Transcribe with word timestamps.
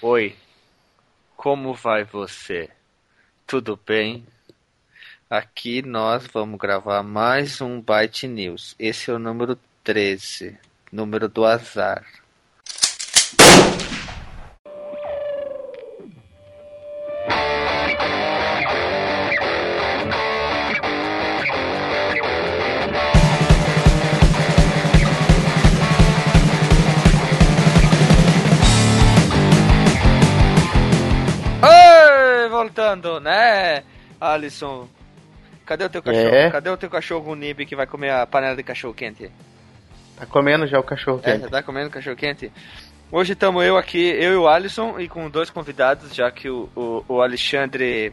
Oi, 0.00 0.36
como 1.36 1.74
vai 1.74 2.04
você? 2.04 2.70
Tudo 3.44 3.76
bem? 3.84 4.24
Aqui 5.28 5.82
nós 5.82 6.24
vamos 6.32 6.56
gravar 6.56 7.02
mais 7.02 7.60
um 7.60 7.80
Byte 7.80 8.28
News. 8.28 8.76
Esse 8.78 9.10
é 9.10 9.14
o 9.14 9.18
número 9.18 9.58
13, 9.82 10.56
número 10.92 11.28
do 11.28 11.44
azar. 11.44 12.06
Alisson? 34.38 34.88
Cadê 35.66 35.84
o 35.84 35.90
teu 35.90 36.02
cachorro? 36.02 36.34
É? 36.34 36.50
Cadê 36.50 36.70
o 36.70 36.76
teu 36.76 36.88
cachorro 36.88 37.34
Nib 37.34 37.66
que 37.66 37.76
vai 37.76 37.86
comer 37.86 38.10
a 38.10 38.26
panela 38.26 38.56
de 38.56 38.62
cachorro 38.62 38.94
quente? 38.94 39.30
Tá 40.16 40.24
comendo 40.26 40.66
já 40.66 40.78
o 40.78 40.82
cachorro 40.82 41.20
É, 41.22 41.32
quente. 41.32 41.42
já 41.42 41.48
tá 41.48 41.62
comendo 41.62 41.90
cachorro 41.90 42.16
quente? 42.16 42.50
Hoje 43.10 43.32
estamos 43.32 43.64
eu 43.64 43.76
aqui, 43.76 43.98
eu 44.00 44.32
e 44.32 44.36
o 44.36 44.48
Alisson, 44.48 44.98
e 44.98 45.08
com 45.08 45.28
dois 45.30 45.50
convidados, 45.50 46.14
já 46.14 46.30
que 46.30 46.48
o, 46.50 46.68
o, 46.76 47.04
o 47.08 47.22
Alexandre 47.22 48.12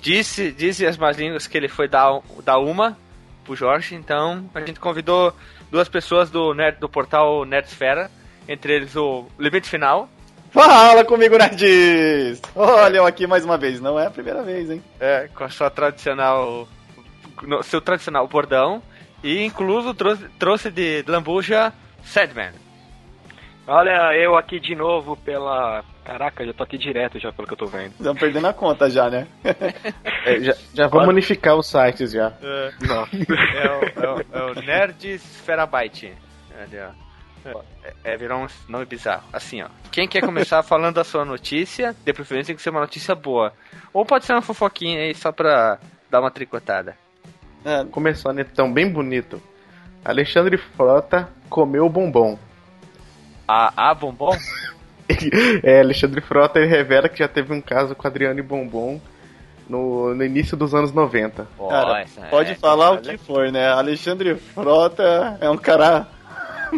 disse, 0.00 0.50
disse 0.52 0.86
as 0.86 0.96
más 0.96 1.16
línguas 1.16 1.46
que 1.46 1.56
ele 1.56 1.68
foi 1.68 1.86
dar, 1.88 2.20
dar 2.44 2.58
uma 2.58 2.96
pro 3.44 3.54
Jorge, 3.54 3.94
então 3.94 4.48
a 4.54 4.60
gente 4.60 4.80
convidou 4.80 5.32
duas 5.70 5.88
pessoas 5.88 6.28
do, 6.30 6.52
nerd, 6.54 6.78
do 6.80 6.88
portal 6.88 7.44
Nerdsfera, 7.44 8.10
entre 8.48 8.74
eles 8.74 8.96
o 8.96 9.26
Limite 9.38 9.68
Final, 9.68 10.08
Fala 10.52 11.04
comigo, 11.04 11.38
nerds! 11.38 12.42
Olha 12.56 12.96
eu 12.96 13.06
aqui 13.06 13.26
mais 13.26 13.44
uma 13.44 13.56
vez, 13.56 13.80
não 13.80 13.98
é 13.98 14.06
a 14.06 14.10
primeira 14.10 14.42
vez, 14.42 14.68
hein? 14.70 14.82
é, 14.98 15.28
com 15.32 15.44
a 15.44 15.48
sua 15.48 15.70
tradicional, 15.70 16.66
seu 17.62 17.80
tradicional 17.80 18.26
bordão, 18.26 18.82
e 19.22 19.44
incluso 19.44 19.94
trouxe, 19.94 20.28
trouxe 20.38 20.70
de 20.70 21.04
lambuja 21.06 21.72
Sadman. 22.02 22.52
Olha, 23.66 24.12
eu 24.16 24.36
aqui 24.36 24.58
de 24.58 24.74
novo 24.74 25.16
pela. 25.16 25.84
Caraca, 26.04 26.44
já 26.44 26.52
tô 26.52 26.64
aqui 26.64 26.76
direto 26.76 27.20
já 27.20 27.30
pelo 27.30 27.46
que 27.46 27.54
eu 27.54 27.58
tô 27.58 27.66
vendo. 27.66 27.92
Estamos 27.92 28.18
perdendo 28.18 28.48
a 28.48 28.52
conta 28.52 28.90
já, 28.90 29.08
né? 29.08 29.28
É, 30.26 30.38
já, 30.40 30.54
já 30.74 30.86
vamos 30.86 31.08
unificar 31.08 31.56
os 31.56 31.66
sites 31.66 32.12
já. 32.12 32.34
É, 32.42 32.72
é, 32.82 33.70
o, 33.70 34.04
é, 34.04 34.10
o, 34.10 34.38
é 34.38 34.50
o 34.50 34.54
Nerd 34.62 35.18
Sferabyte. 35.18 36.12
É, 37.44 38.12
é, 38.12 38.16
virou 38.16 38.42
um 38.42 38.46
nome 38.68 38.84
bizarro. 38.84 39.24
Assim, 39.32 39.62
ó. 39.62 39.68
Quem 39.90 40.06
quer 40.06 40.20
começar 40.20 40.62
falando 40.64 40.98
a 40.98 41.04
sua 41.04 41.24
notícia, 41.24 41.94
de 42.04 42.12
preferência 42.12 42.48
tem 42.48 42.56
que 42.56 42.62
ser 42.62 42.70
uma 42.70 42.80
notícia 42.80 43.14
boa. 43.14 43.52
Ou 43.92 44.04
pode 44.04 44.24
ser 44.24 44.32
uma 44.32 44.42
fofoquinha 44.42 45.00
aí 45.00 45.14
só 45.14 45.32
pra 45.32 45.78
dar 46.10 46.20
uma 46.20 46.30
tricotada. 46.30 46.96
É, 47.64 47.84
Começou 47.84 48.32
então 48.38 48.72
bem 48.72 48.90
bonito. 48.90 49.40
Alexandre 50.04 50.56
Frota 50.56 51.28
comeu 51.48 51.88
bombom. 51.88 52.38
A, 53.46 53.90
a 53.90 53.94
bombom? 53.94 54.36
É, 55.64 55.80
Alexandre 55.80 56.20
Frota 56.20 56.60
ele 56.60 56.68
revela 56.68 57.08
que 57.08 57.18
já 57.18 57.26
teve 57.26 57.52
um 57.52 57.60
caso 57.60 57.96
com 57.96 58.06
Adriane 58.06 58.40
Bombom 58.40 59.00
no, 59.68 60.14
no 60.14 60.24
início 60.24 60.56
dos 60.56 60.72
anos 60.72 60.92
90. 60.92 61.48
cara, 61.68 62.04
pode 62.30 62.52
é, 62.52 62.54
falar 62.54 62.90
o 62.90 62.94
olha. 62.94 63.00
que 63.02 63.18
for, 63.18 63.50
né? 63.50 63.68
Alexandre 63.68 64.36
Frota 64.36 65.36
é 65.40 65.50
um 65.50 65.56
cara 65.56 66.06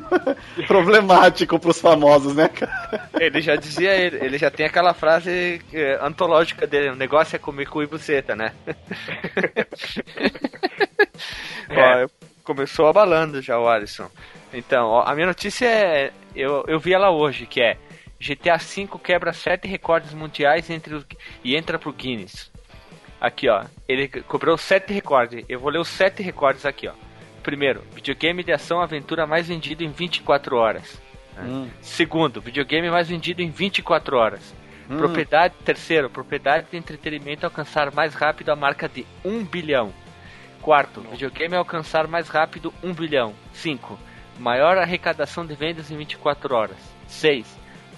problemático 0.67 1.59
pros 1.59 1.81
famosos, 1.81 2.35
né, 2.35 2.49
cara? 2.49 3.11
Ele 3.19 3.41
já 3.41 3.57
dizia, 3.57 3.95
ele, 3.95 4.25
ele 4.25 4.39
já 4.39 4.51
tem 4.51 4.67
aquela 4.67 4.95
frase 4.95 5.61
é, 5.73 5.99
antológica 6.01 6.67
dele: 6.67 6.91
o 6.91 6.97
negócio 6.97 7.37
é 7.37 7.39
comer 7.39 7.67
cu 7.67 7.83
e 7.83 7.87
buceta, 7.87 8.35
né? 8.37 8.53
Ó, 11.71 12.07
começou 12.45 12.87
abalando 12.87 13.41
já 13.41 13.59
o 13.59 13.69
Alisson. 13.69 14.11
Então, 14.53 14.87
ó, 14.89 15.03
a 15.07 15.15
minha 15.15 15.27
notícia 15.27 15.67
é. 15.67 16.13
Eu, 16.35 16.65
eu 16.67 16.79
vi 16.79 16.95
ela 16.95 17.11
hoje, 17.11 17.47
que 17.47 17.61
é 17.61 17.77
GTA 18.21 18.57
V 18.57 18.89
quebra 19.03 19.33
sete 19.33 19.67
recordes 19.67 20.15
mundiais 20.15 20.71
entre 20.71 20.95
os, 20.95 21.07
e 21.43 21.57
entra 21.57 21.79
pro 21.79 21.93
Guinness. 21.93 22.51
Aqui, 23.21 23.49
ó. 23.49 23.65
Ele 23.89 24.09
cobrou 24.09 24.57
sete 24.57 24.93
recordes. 24.93 25.45
Eu 25.49 25.61
vou 25.61 25.71
ler 25.71 25.79
os 25.79 25.89
sete 25.89 26.23
recordes 26.23 26.67
aqui, 26.67 26.89
ó. 26.89 26.93
Primeiro, 27.43 27.83
videogame 27.95 28.45
de 28.45 28.53
ação 28.53 28.81
aventura 28.81 29.27
mais 29.27 29.49
vendido 29.49 29.83
em 29.83 29.91
24 29.91 30.57
horas. 30.57 31.01
Hum. 31.39 31.69
Segundo, 31.81 32.41
videogame 32.41 32.91
mais 32.91 33.09
vendido 33.09 33.43
em 33.43 33.51
24 33.51 34.17
horas. 34.17 34.55
Hum. 34.89 34.99
Propriedade, 34.99 35.55
terceiro, 35.65 36.11
propriedade 36.11 36.67
de 36.71 36.77
entretenimento 36.77 37.45
alcançar 37.45 37.93
mais 37.93 38.15
rápido 38.15 38.51
a 38.51 38.57
marca 38.57 38.89
de 38.89 39.07
1 39.25 39.45
bilhão. 39.45 39.93
Quarto, 40.61 41.01
videogame 41.01 41.57
alcançar 41.57 42.07
mais 42.07 42.29
rápido 42.29 42.73
1 42.83 42.93
bilhão. 42.93 43.35
5. 43.53 43.99
Maior 44.39 44.79
arrecadação 44.79 45.45
de 45.45 45.55
vendas 45.55 45.91
em 45.91 45.97
24 45.97 46.55
horas. 46.55 46.77
6. 47.09 47.47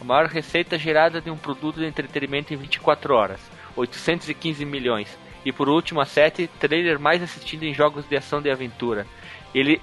A 0.00 0.04
maior 0.04 0.26
receita 0.26 0.78
gerada 0.78 1.20
de 1.20 1.30
um 1.30 1.36
produto 1.36 1.80
de 1.80 1.86
entretenimento 1.86 2.54
em 2.54 2.56
24 2.56 3.14
horas. 3.14 3.40
815 3.76 4.64
milhões. 4.64 5.18
E 5.44 5.52
por 5.52 5.68
último, 5.68 6.00
a 6.00 6.06
7. 6.06 6.48
Trailer 6.58 6.98
mais 6.98 7.22
assistido 7.22 7.64
em 7.64 7.74
jogos 7.74 8.08
de 8.08 8.16
ação 8.16 8.40
de 8.40 8.50
aventura. 8.50 9.06
Ele. 9.54 9.80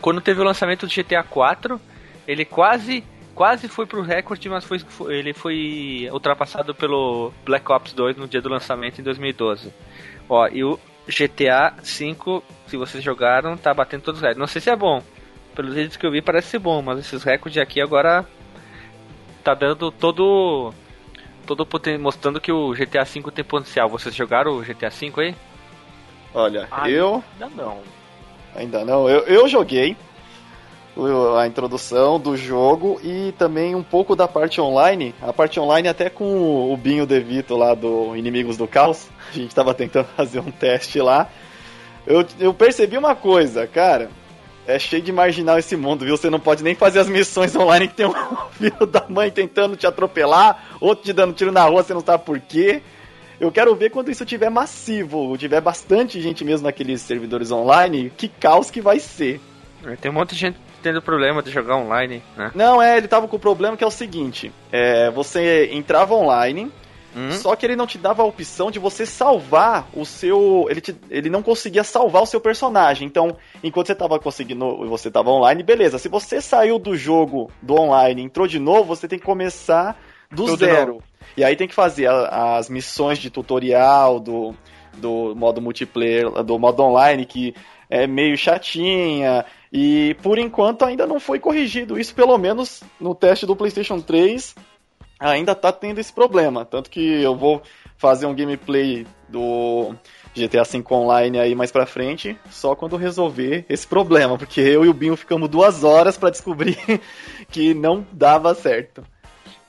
Quando 0.00 0.20
teve 0.20 0.40
o 0.40 0.44
lançamento 0.44 0.86
do 0.86 0.94
GTA 0.94 1.24
4, 1.24 1.80
ele 2.26 2.44
quase 2.44 3.04
quase 3.38 3.68
foi 3.68 3.86
pro 3.86 4.02
recorde, 4.02 4.48
mas 4.48 4.64
foi, 4.64 4.80
ele 5.16 5.32
foi 5.32 6.08
ultrapassado 6.10 6.74
pelo 6.74 7.32
Black 7.44 7.70
Ops 7.70 7.92
2 7.92 8.16
no 8.16 8.26
dia 8.26 8.42
do 8.42 8.48
lançamento 8.48 9.00
em 9.00 9.04
2012. 9.04 9.72
Ó, 10.28 10.48
e 10.48 10.64
o 10.64 10.76
GTA 11.06 11.74
5, 11.80 12.42
se 12.66 12.76
vocês 12.76 13.02
jogaram, 13.02 13.56
tá 13.56 13.72
batendo 13.72 14.02
todos 14.02 14.18
os 14.18 14.22
recordes. 14.22 14.40
Não 14.40 14.48
sei 14.48 14.60
se 14.60 14.70
é 14.70 14.74
bom. 14.74 15.00
Pelos 15.54 15.74
vídeos 15.74 15.96
que 15.96 16.04
eu 16.04 16.10
vi 16.10 16.20
parece 16.20 16.48
ser 16.48 16.58
bom, 16.58 16.82
mas 16.82 16.98
esses 16.98 17.22
recordes 17.22 17.62
aqui 17.62 17.80
agora 17.80 18.26
tá 19.44 19.54
dando 19.54 19.92
todo 19.92 20.74
todo 21.54 21.98
mostrando 21.98 22.40
que 22.40 22.52
o 22.52 22.72
GTA 22.72 23.04
5 23.04 23.30
tem 23.30 23.44
potencial. 23.44 23.88
Vocês 23.88 24.14
jogaram 24.14 24.52
o 24.52 24.62
GTA 24.62 24.90
5 24.90 25.20
aí? 25.20 25.34
Olha, 26.34 26.68
Ai. 26.70 26.92
eu 26.92 27.22
Ainda 27.40 27.62
não. 27.62 27.78
ainda 28.54 28.84
não. 28.84 29.08
Eu, 29.08 29.20
eu 29.20 29.48
joguei 29.48 29.96
a 31.38 31.46
introdução 31.46 32.18
do 32.18 32.36
jogo 32.36 33.00
e 33.04 33.32
também 33.38 33.74
um 33.74 33.82
pouco 33.82 34.16
da 34.16 34.26
parte 34.26 34.60
online. 34.60 35.14
A 35.22 35.32
parte 35.32 35.58
online 35.60 35.88
até 35.88 36.10
com 36.10 36.72
o 36.72 36.76
Binho 36.76 37.06
Devito 37.06 37.56
lá 37.56 37.72
do 37.74 38.16
Inimigos 38.16 38.56
do 38.56 38.66
Caos. 38.66 39.08
A 39.30 39.34
gente 39.34 39.54
tava 39.54 39.72
tentando 39.72 40.06
fazer 40.16 40.40
um 40.40 40.50
teste 40.50 41.00
lá. 41.00 41.28
Eu, 42.06 42.26
eu 42.40 42.52
percebi 42.52 42.98
uma 42.98 43.14
coisa, 43.14 43.66
cara. 43.66 44.10
É 44.68 44.78
cheio 44.78 45.00
de 45.00 45.10
marginal 45.10 45.58
esse 45.58 45.74
mundo, 45.78 46.04
viu? 46.04 46.14
Você 46.14 46.28
não 46.28 46.38
pode 46.38 46.62
nem 46.62 46.74
fazer 46.74 46.98
as 46.98 47.08
missões 47.08 47.56
online 47.56 47.88
que 47.88 47.94
tem 47.94 48.04
um 48.04 48.12
filho 48.52 48.86
da 48.86 49.02
mãe 49.08 49.30
tentando 49.30 49.76
te 49.76 49.86
atropelar, 49.86 50.76
outro 50.78 51.06
te 51.06 51.12
dando 51.14 51.32
tiro 51.32 51.50
na 51.50 51.64
rua, 51.64 51.82
você 51.82 51.94
não 51.94 52.02
sabe 52.02 52.22
por 52.22 52.38
quê. 52.38 52.82
Eu 53.40 53.50
quero 53.50 53.74
ver 53.74 53.88
quando 53.88 54.10
isso 54.10 54.26
tiver 54.26 54.50
massivo, 54.50 55.38
tiver 55.38 55.62
bastante 55.62 56.20
gente 56.20 56.44
mesmo 56.44 56.66
naqueles 56.66 57.00
servidores 57.00 57.50
online, 57.50 58.12
que 58.14 58.28
caos 58.28 58.70
que 58.70 58.82
vai 58.82 58.98
ser. 58.98 59.40
Tem 60.02 60.10
um 60.10 60.14
monte 60.14 60.34
de 60.34 60.40
gente 60.40 60.58
tendo 60.82 61.00
problema 61.00 61.42
de 61.42 61.50
jogar 61.50 61.76
online, 61.76 62.22
né? 62.36 62.50
Não, 62.54 62.82
é, 62.82 62.98
ele 62.98 63.08
tava 63.08 63.26
com 63.26 63.36
o 63.36 63.40
problema 63.40 63.74
que 63.74 63.84
é 63.84 63.86
o 63.86 63.90
seguinte: 63.90 64.52
é, 64.70 65.10
você 65.10 65.70
entrava 65.72 66.14
online, 66.14 66.70
Hum? 67.16 67.32
só 67.32 67.56
que 67.56 67.64
ele 67.64 67.74
não 67.74 67.86
te 67.86 67.96
dava 67.96 68.22
a 68.22 68.26
opção 68.26 68.70
de 68.70 68.78
você 68.78 69.06
salvar 69.06 69.88
o 69.94 70.04
seu. 70.04 70.66
Ele, 70.68 70.80
te- 70.80 70.96
ele 71.10 71.30
não 71.30 71.42
conseguia 71.42 71.82
salvar 71.82 72.22
o 72.22 72.26
seu 72.26 72.40
personagem. 72.40 73.06
Então, 73.06 73.36
enquanto 73.64 73.86
você 73.88 73.94
tava 73.94 74.18
conseguindo. 74.18 74.86
Você 74.88 75.10
tava 75.10 75.30
online, 75.30 75.62
beleza. 75.62 75.98
Se 75.98 76.08
você 76.08 76.40
saiu 76.40 76.78
do 76.78 76.96
jogo 76.96 77.50
do 77.62 77.74
online 77.74 78.20
e 78.20 78.24
entrou 78.24 78.46
de 78.46 78.58
novo, 78.58 78.84
você 78.94 79.08
tem 79.08 79.18
que 79.18 79.24
começar 79.24 79.98
do 80.30 80.44
Tudo 80.44 80.56
zero. 80.58 81.02
E 81.36 81.42
aí 81.42 81.56
tem 81.56 81.66
que 81.66 81.74
fazer 81.74 82.06
a- 82.08 82.56
as 82.58 82.68
missões 82.68 83.18
de 83.18 83.30
tutorial 83.30 84.20
do, 84.20 84.54
do 84.96 85.34
modo 85.34 85.60
multiplayer, 85.62 86.30
do 86.42 86.58
modo 86.58 86.82
online, 86.82 87.24
que 87.24 87.54
é 87.88 88.06
meio 88.06 88.36
chatinha. 88.36 89.44
E 89.72 90.14
por 90.22 90.38
enquanto 90.38 90.84
ainda 90.84 91.06
não 91.06 91.18
foi 91.18 91.38
corrigido 91.38 91.98
isso, 91.98 92.14
pelo 92.14 92.36
menos 92.38 92.82
no 93.00 93.14
teste 93.14 93.46
do 93.46 93.56
PlayStation 93.56 94.00
3 94.00 94.54
ainda 95.18 95.54
tá 95.54 95.72
tendo 95.72 95.98
esse 95.98 96.12
problema. 96.12 96.64
Tanto 96.64 96.90
que 96.90 97.22
eu 97.22 97.36
vou 97.36 97.62
fazer 97.96 98.26
um 98.26 98.34
gameplay 98.34 99.06
do 99.28 99.94
GTA 100.34 100.62
V 100.62 100.84
Online 100.90 101.38
aí 101.38 101.54
mais 101.54 101.72
pra 101.72 101.84
frente, 101.86 102.38
só 102.50 102.74
quando 102.74 102.96
resolver 102.96 103.64
esse 103.68 103.86
problema, 103.86 104.38
porque 104.38 104.60
eu 104.60 104.84
e 104.84 104.88
o 104.88 104.94
Binho 104.94 105.16
ficamos 105.16 105.48
duas 105.48 105.82
horas 105.84 106.16
pra 106.16 106.30
descobrir 106.30 106.78
que 107.50 107.74
não 107.74 108.06
dava 108.12 108.54
certo. 108.54 109.04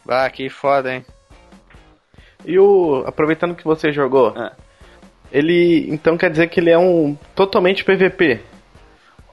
Ah, 0.08 0.30
que 0.30 0.50
foda, 0.50 0.94
hein? 0.94 1.06
E 2.46 2.58
o. 2.58 3.04
Aproveitando 3.06 3.56
que 3.56 3.64
você 3.66 3.92
jogou, 3.92 4.34
Ah. 4.36 4.54
ele. 5.32 5.88
Então 5.90 6.18
quer 6.18 6.30
dizer 6.32 6.48
que 6.50 6.60
ele 6.60 6.70
é 6.70 6.78
um 6.78 7.18
totalmente 7.36 7.84
PVP. 7.84 8.42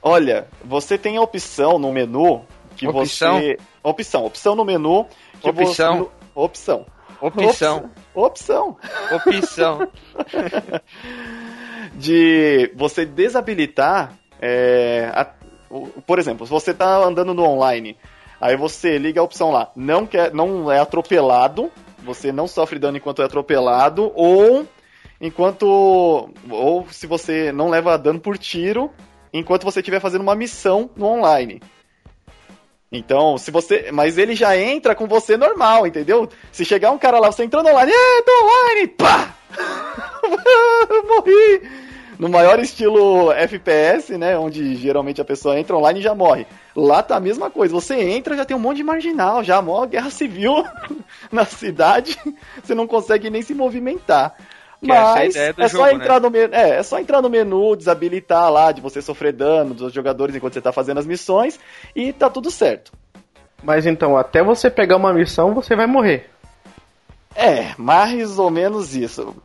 Olha, 0.01 0.47
você 0.63 0.97
tem 0.97 1.17
a 1.17 1.21
opção 1.21 1.79
no 1.79 1.91
menu 1.91 2.43
que 2.75 2.87
Opção? 2.87 3.39
você. 3.39 3.57
Opção, 3.81 4.25
opção 4.25 4.55
no 4.55 4.65
menu. 4.65 5.05
Opção? 5.43 6.09
Opção. 6.35 6.85
Opção. 7.19 7.89
Opção. 8.13 8.77
Opção. 9.11 9.87
de 11.95 12.71
você 12.75 13.05
desabilitar. 13.05 14.13
é, 14.41 15.11
a- 15.13 15.31
por 16.05 16.17
exemplo, 16.19 16.45
se 16.45 16.51
você 16.51 16.73
tá 16.73 16.97
andando 17.03 17.33
no 17.33 17.43
online, 17.43 17.97
aí 18.39 18.55
você 18.55 18.97
liga 18.97 19.19
a 19.19 19.23
opção 19.23 19.51
lá, 19.51 19.69
não, 19.75 20.05
quer, 20.05 20.33
não 20.33 20.71
é 20.71 20.79
atropelado, 20.79 21.69
você 22.03 22.31
não 22.31 22.47
sofre 22.47 22.79
dano 22.79 22.95
enquanto 22.97 23.21
é 23.21 23.25
atropelado, 23.25 24.11
ou 24.15 24.65
enquanto. 25.19 26.29
Ou 26.49 26.87
se 26.89 27.05
você 27.07 27.51
não 27.51 27.69
leva 27.69 27.97
dano 27.97 28.19
por 28.19 28.37
tiro 28.37 28.91
enquanto 29.33 29.63
você 29.65 29.79
estiver 29.81 29.99
fazendo 29.99 30.21
uma 30.21 30.35
missão 30.35 30.89
no 30.95 31.05
online. 31.07 31.59
Então, 32.91 33.37
se 33.37 33.51
você. 33.51 33.91
Mas 33.91 34.17
ele 34.17 34.35
já 34.35 34.57
entra 34.57 34.95
com 34.95 35.07
você 35.07 35.35
normal, 35.35 35.85
entendeu? 35.85 36.29
Se 36.51 36.63
chegar 36.63 36.91
um 36.91 36.97
cara 36.97 37.19
lá, 37.19 37.31
você 37.31 37.43
entrando 37.43 37.67
online, 37.69 37.91
é, 37.91 38.21
tô 38.21 38.31
online, 38.43 38.87
pá! 38.87 39.35
Morri! 41.07 41.87
No 42.17 42.29
maior 42.29 42.59
estilo 42.59 43.31
FPS, 43.31 44.17
né? 44.17 44.37
Onde 44.39 44.75
geralmente 44.75 45.21
a 45.21 45.25
pessoa 45.25 45.59
entra 45.59 45.77
online 45.77 45.99
e 45.99 46.03
já 46.03 46.15
morre. 46.15 46.47
Lá 46.75 47.03
tá 47.03 47.15
a 47.15 47.19
mesma 47.19 47.51
coisa. 47.51 47.73
Você 47.73 47.95
entra, 47.95 48.35
já 48.35 48.43
tem 48.43 48.57
um 48.57 48.59
monte 48.59 48.77
de 48.77 48.83
marginal, 48.83 49.43
já 49.43 49.61
morre 49.61 49.89
guerra 49.89 50.09
civil 50.09 50.65
na 51.31 51.45
cidade. 51.45 52.17
Você 52.63 52.73
não 52.73 52.87
consegue 52.87 53.29
nem 53.29 53.43
se 53.43 53.53
movimentar. 53.53 54.35
Que 54.83 54.91
é 54.91 54.95
Mas 54.95 55.33
do 55.33 55.39
é 55.63 55.67
só 55.67 55.89
jogo, 55.89 56.01
entrar 56.01 56.19
no 56.21 56.29
menu, 56.29 56.53
é, 56.53 56.77
é 56.77 56.83
só 56.83 56.99
entrar 56.99 57.21
no 57.21 57.29
menu, 57.29 57.75
desabilitar 57.75 58.51
lá 58.51 58.71
de 58.71 58.79
você 58.79 59.01
sofrer 59.01 59.33
dano 59.33 59.73
dos 59.73 59.91
jogadores 59.91 60.35
enquanto 60.35 60.53
você 60.53 60.61
tá 60.61 60.71
fazendo 60.71 60.99
as 60.99 61.05
missões 61.05 61.59
e 61.95 62.13
tá 62.13 62.29
tudo 62.29 62.51
certo. 62.51 62.91
Mas 63.63 63.85
então, 63.85 64.15
até 64.15 64.43
você 64.43 64.69
pegar 64.69 64.97
uma 64.97 65.13
missão, 65.13 65.53
você 65.53 65.75
vai 65.75 65.87
morrer. 65.87 66.29
É, 67.35 67.73
mais 67.77 68.37
ou 68.37 68.49
menos 68.49 68.95
isso. 68.95 69.35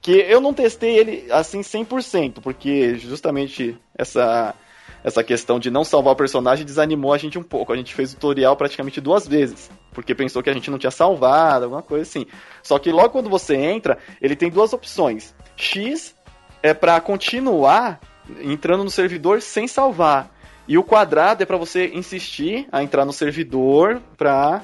Que 0.00 0.12
eu 0.12 0.40
não 0.40 0.54
testei 0.54 0.96
ele 0.96 1.26
assim 1.30 1.60
100%, 1.60 2.40
porque 2.42 2.96
justamente 2.96 3.76
essa 3.96 4.54
essa 5.02 5.22
questão 5.22 5.58
de 5.58 5.70
não 5.70 5.84
salvar 5.84 6.12
o 6.12 6.16
personagem 6.16 6.66
desanimou 6.66 7.12
a 7.12 7.18
gente 7.18 7.38
um 7.38 7.42
pouco. 7.42 7.72
A 7.72 7.76
gente 7.76 7.94
fez 7.94 8.12
o 8.12 8.14
tutorial 8.14 8.56
praticamente 8.56 9.00
duas 9.00 9.26
vezes, 9.26 9.70
porque 9.98 10.14
pensou 10.14 10.44
que 10.44 10.48
a 10.48 10.52
gente 10.52 10.70
não 10.70 10.78
tinha 10.78 10.92
salvado, 10.92 11.64
alguma 11.64 11.82
coisa 11.82 12.02
assim. 12.02 12.24
Só 12.62 12.78
que 12.78 12.92
logo 12.92 13.10
quando 13.10 13.28
você 13.28 13.56
entra, 13.56 13.98
ele 14.22 14.36
tem 14.36 14.48
duas 14.48 14.72
opções. 14.72 15.34
X 15.56 16.14
é 16.62 16.72
para 16.72 17.00
continuar 17.00 17.98
entrando 18.40 18.84
no 18.84 18.90
servidor 18.90 19.42
sem 19.42 19.66
salvar. 19.66 20.30
E 20.68 20.78
o 20.78 20.84
quadrado 20.84 21.42
é 21.42 21.46
para 21.46 21.56
você 21.56 21.88
insistir 21.88 22.68
a 22.70 22.80
entrar 22.80 23.04
no 23.04 23.12
servidor 23.12 24.00
pra 24.16 24.62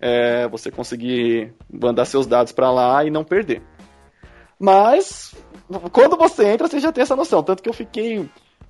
é, 0.00 0.48
você 0.48 0.70
conseguir 0.70 1.52
mandar 1.70 2.06
seus 2.06 2.26
dados 2.26 2.50
para 2.50 2.70
lá 2.70 3.04
e 3.04 3.10
não 3.10 3.22
perder. 3.22 3.60
Mas 4.58 5.34
quando 5.92 6.16
você 6.16 6.46
entra, 6.46 6.68
você 6.68 6.80
já 6.80 6.90
tem 6.90 7.02
essa 7.02 7.14
noção. 7.14 7.42
Tanto 7.42 7.62
que 7.62 7.68
eu 7.68 7.74
fiquei 7.74 8.26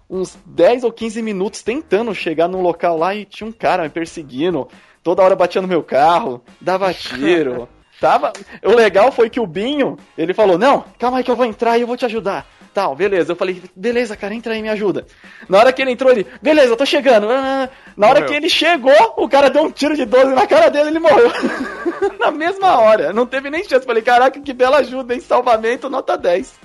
uns 0.09 0.37
10 0.45 0.83
ou 0.83 0.91
15 0.91 1.23
minutos 1.23 1.63
tentando 1.63 2.13
chegar 2.13 2.49
num 2.49 2.63
local 2.63 2.99
lá 2.99 3.15
e 3.15 3.25
tinha 3.25 3.49
um 3.49 3.53
cara 3.53 3.85
me 3.85 3.91
perseguindo. 3.91 4.67
Toda 5.03 5.23
hora 5.23 5.35
batia 5.37 5.63
no 5.63 5.69
meu 5.69 5.83
carro, 5.83 6.43
dava 6.61 6.93
tiro. 6.93 7.69
Tava... 8.01 8.33
O 8.65 8.71
legal 8.71 9.13
foi 9.13 9.29
que 9.29 9.39
o 9.39 9.47
Binho, 9.47 9.99
ele 10.17 10.33
falou: 10.33 10.57
Não, 10.57 10.85
calma 10.99 11.19
aí 11.19 11.25
que 11.25 11.31
eu 11.31 11.37
vou 11.37 11.45
entrar 11.45 11.77
e 11.77 11.83
eu 11.83 11.87
vou 11.87 11.97
te 11.99 12.07
ajudar. 12.07 12.47
Tal, 12.73 12.95
beleza. 12.97 13.33
Eu 13.33 13.37
falei: 13.37 13.63
Beleza, 13.77 14.17
cara, 14.17 14.35
entra 14.35 14.55
aí 14.55 14.61
e 14.61 14.63
me 14.63 14.71
ajuda. 14.71 15.07
Na 15.49 15.59
hora 15.59 15.73
que 15.73 15.83
ele 15.83 15.91
entrou, 15.91 16.11
ele: 16.11 16.27
Beleza, 16.41 16.69
eu 16.73 16.77
tô 16.77 16.87
chegando. 16.87 17.29
Ah, 17.31 17.69
Na 17.97 18.07
hora 18.07 18.21
Morreu. 18.21 18.31
que 18.31 18.35
ele 18.37 18.49
chegou, 18.49 19.15
o 19.19 19.29
cara 19.29 19.51
deu 19.51 19.65
um 19.65 19.71
tiro 19.71 19.95
de 19.95 20.07
12 20.07 20.35
na 20.35 20.47
cara 20.47 20.71
dele 20.71 20.87
e 20.87 20.89
ele 20.93 20.99
morreu. 20.99 21.31
na 22.19 22.31
mesma 22.31 22.79
hora. 22.79 23.13
Não 23.13 23.27
teve 23.27 23.51
nem 23.51 23.63
chance. 23.65 23.85
Falei: 23.85 24.03
Caraca, 24.03 24.41
que 24.41 24.53
bela 24.55 24.79
ajuda, 24.79 25.13
hein? 25.13 25.21
Salvamento, 25.21 25.91
nota 25.91 26.17
10. 26.17 26.59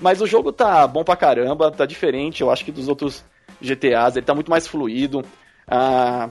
Mas 0.00 0.22
o 0.22 0.26
jogo 0.26 0.50
tá 0.52 0.86
bom 0.86 1.04
pra 1.04 1.16
caramba, 1.16 1.70
tá 1.72 1.84
diferente, 1.84 2.40
eu 2.40 2.50
acho 2.50 2.64
que 2.64 2.70
dos 2.72 2.88
outros 2.88 3.24
GTAs, 3.60 4.16
ele 4.16 4.24
tá 4.24 4.34
muito 4.34 4.50
mais 4.50 4.66
fluido. 4.66 5.24
A 5.66 6.30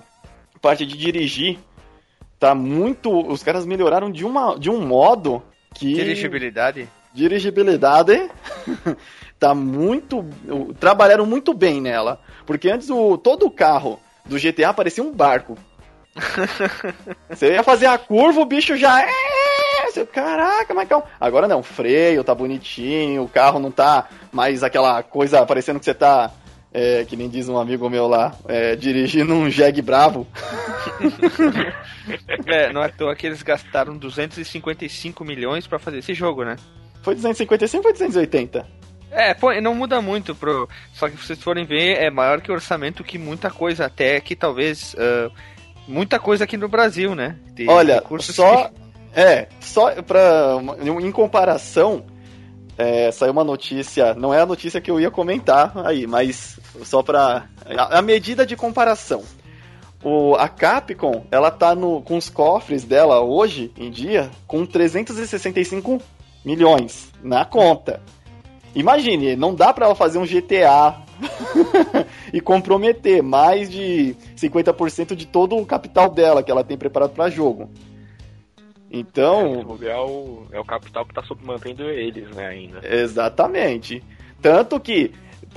parte 0.61 0.85
de 0.85 0.97
dirigir 0.97 1.59
tá 2.39 2.53
muito. 2.53 3.11
Os 3.27 3.43
caras 3.43 3.65
melhoraram 3.65 4.11
de, 4.11 4.25
uma, 4.25 4.57
de 4.57 4.69
um 4.69 4.81
modo 4.81 5.41
que. 5.73 5.93
Dirigibilidade. 5.93 6.87
Dirigibilidade 7.13 8.29
tá 9.39 9.53
muito. 9.53 10.23
Trabalharam 10.79 11.25
muito 11.25 11.53
bem 11.53 11.81
nela. 11.81 12.19
Porque 12.45 12.69
antes 12.69 12.89
o, 12.89 13.17
todo 13.17 13.45
o 13.45 13.51
carro 13.51 13.99
do 14.25 14.37
GTA 14.39 14.73
parecia 14.73 15.03
um 15.03 15.11
barco. 15.11 15.57
Você 17.29 17.53
ia 17.53 17.63
fazer 17.63 17.85
a 17.85 17.97
curva, 17.97 18.41
o 18.41 18.45
bicho 18.45 18.75
já. 18.75 19.01
é, 19.01 19.91
Você, 19.91 20.05
Caraca, 20.05 20.73
mas 20.73 20.87
calma. 20.87 21.05
Agora 21.19 21.47
não, 21.47 21.61
freio 21.61 22.23
tá 22.23 22.33
bonitinho, 22.33 23.23
o 23.23 23.29
carro 23.29 23.59
não 23.59 23.71
tá 23.71 24.07
mais 24.31 24.63
aquela 24.63 25.03
coisa 25.03 25.45
parecendo 25.45 25.79
que 25.79 25.85
você 25.85 25.93
tá. 25.93 26.31
É, 26.79 27.03
que 27.05 27.15
nem 27.15 27.27
diz 27.27 27.49
um 27.49 27.57
amigo 27.57 27.89
meu 27.89 28.07
lá, 28.07 28.35
é, 28.47 28.75
dirigindo 28.75 29.33
um 29.33 29.49
jegue 29.49 29.81
bravo. 29.81 30.27
É, 32.45 32.71
não 32.71 32.81
é 32.81 32.85
à 32.85 32.89
toa 32.89 33.13
que 33.15 33.27
eles 33.27 33.43
gastaram 33.43 33.97
255 33.97 35.25
milhões 35.25 35.67
pra 35.67 35.77
fazer 35.77 35.97
esse 35.99 36.13
jogo, 36.13 36.45
né? 36.45 36.55
Foi 37.01 37.13
255 37.15 37.77
ou 37.77 37.83
foi 37.83 37.91
280? 37.93 38.65
É, 39.11 39.33
pô, 39.33 39.53
não 39.59 39.75
muda 39.75 40.01
muito 40.01 40.33
pro. 40.33 40.69
Só 40.93 41.09
que 41.09 41.17
se 41.17 41.23
vocês 41.27 41.41
forem 41.43 41.65
ver, 41.65 41.97
é 41.97 42.09
maior 42.09 42.39
que 42.39 42.49
o 42.51 42.53
orçamento 42.53 43.03
que 43.03 43.17
muita 43.17 43.49
coisa, 43.49 43.85
até 43.85 44.21
que 44.21 44.35
talvez. 44.37 44.95
ah, 44.97 45.29
muita 45.87 46.17
coisa 46.19 46.43
aqui 46.45 46.55
no 46.55 46.69
Brasil, 46.69 47.13
né? 47.15 47.35
Tem 47.55 47.69
Olha, 47.69 48.01
só. 48.19 48.69
que- 48.69 48.73
É, 49.13 49.47
só 49.59 50.01
pra. 50.01 50.57
Em 51.01 51.11
comparação, 51.11 52.05
é, 52.77 53.11
saiu 53.11 53.31
uma 53.31 53.43
notícia. 53.43 54.13
Não 54.13 54.33
é 54.33 54.41
a 54.41 54.45
notícia 54.45 54.79
que 54.79 54.91
eu 54.91 54.99
ia 54.99 55.09
comentar 55.09 55.73
aí, 55.85 56.05
mas 56.05 56.59
só 56.83 57.01
pra. 57.01 57.47
A, 57.65 57.99
a 57.99 58.01
medida 58.01 58.45
de 58.45 58.55
comparação. 58.55 59.23
O, 60.03 60.35
a 60.35 60.47
Capcom, 60.47 61.25
ela 61.31 61.49
tá 61.49 61.73
no, 61.73 62.01
com 62.03 62.17
os 62.17 62.29
cofres 62.29 62.83
dela 62.83 63.19
hoje 63.21 63.71
em 63.75 63.89
dia 63.89 64.29
com 64.45 64.65
365 64.65 65.99
milhões 66.45 67.11
na 67.23 67.43
conta. 67.43 67.99
Imagine, 68.75 69.35
não 69.35 69.55
dá 69.55 69.73
pra 69.73 69.87
ela 69.87 69.95
fazer 69.95 70.19
um 70.19 70.25
GTA 70.25 71.01
e 72.31 72.39
comprometer 72.39 73.23
mais 73.23 73.71
de 73.71 74.15
50% 74.35 75.15
de 75.15 75.25
todo 75.25 75.57
o 75.57 75.65
capital 75.65 76.11
dela 76.11 76.43
que 76.43 76.51
ela 76.51 76.63
tem 76.63 76.77
preparado 76.77 77.09
pra 77.09 77.27
jogo. 77.27 77.71
Então, 78.89 79.77
É 79.81 79.95
o, 79.97 80.45
é 80.51 80.59
o 80.59 80.63
capital 80.65 81.05
que 81.05 81.13
tá 81.13 81.21
sob- 81.23 81.45
mantendo 81.45 81.83
eles, 81.89 82.29
né, 82.35 82.47
ainda. 82.47 82.79
Exatamente. 82.83 84.01
Tanto 84.41 84.79
que, 84.79 85.11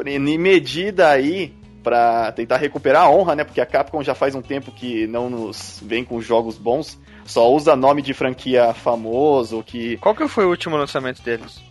em 0.06 0.38
medida 0.38 1.08
aí, 1.08 1.54
pra 1.82 2.32
tentar 2.32 2.56
recuperar 2.56 3.04
a 3.04 3.10
honra, 3.10 3.36
né? 3.36 3.44
Porque 3.44 3.60
a 3.60 3.66
Capcom 3.66 4.02
já 4.02 4.14
faz 4.14 4.34
um 4.34 4.42
tempo 4.42 4.72
que 4.72 5.06
não 5.06 5.30
nos 5.30 5.80
vem 5.84 6.04
com 6.04 6.20
jogos 6.20 6.58
bons, 6.58 6.98
só 7.24 7.50
usa 7.52 7.76
nome 7.76 8.02
de 8.02 8.12
franquia 8.12 8.74
famoso, 8.74 9.62
que. 9.62 9.96
Qual 9.98 10.14
que 10.14 10.26
foi 10.28 10.44
o 10.44 10.50
último 10.50 10.76
lançamento 10.76 11.22
deles? 11.22 11.62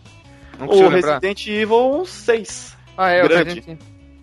Não 0.58 0.66
O 0.66 0.68
consigo 0.70 0.88
lembrar. 0.88 1.14
Resident 1.20 1.46
Evil 1.46 2.04
6. 2.06 2.76
Ah, 2.96 3.10
é, 3.10 3.24
o 3.24 3.28
grande. 3.28 3.44
Resident 3.54 3.66
Evil. 3.68 3.76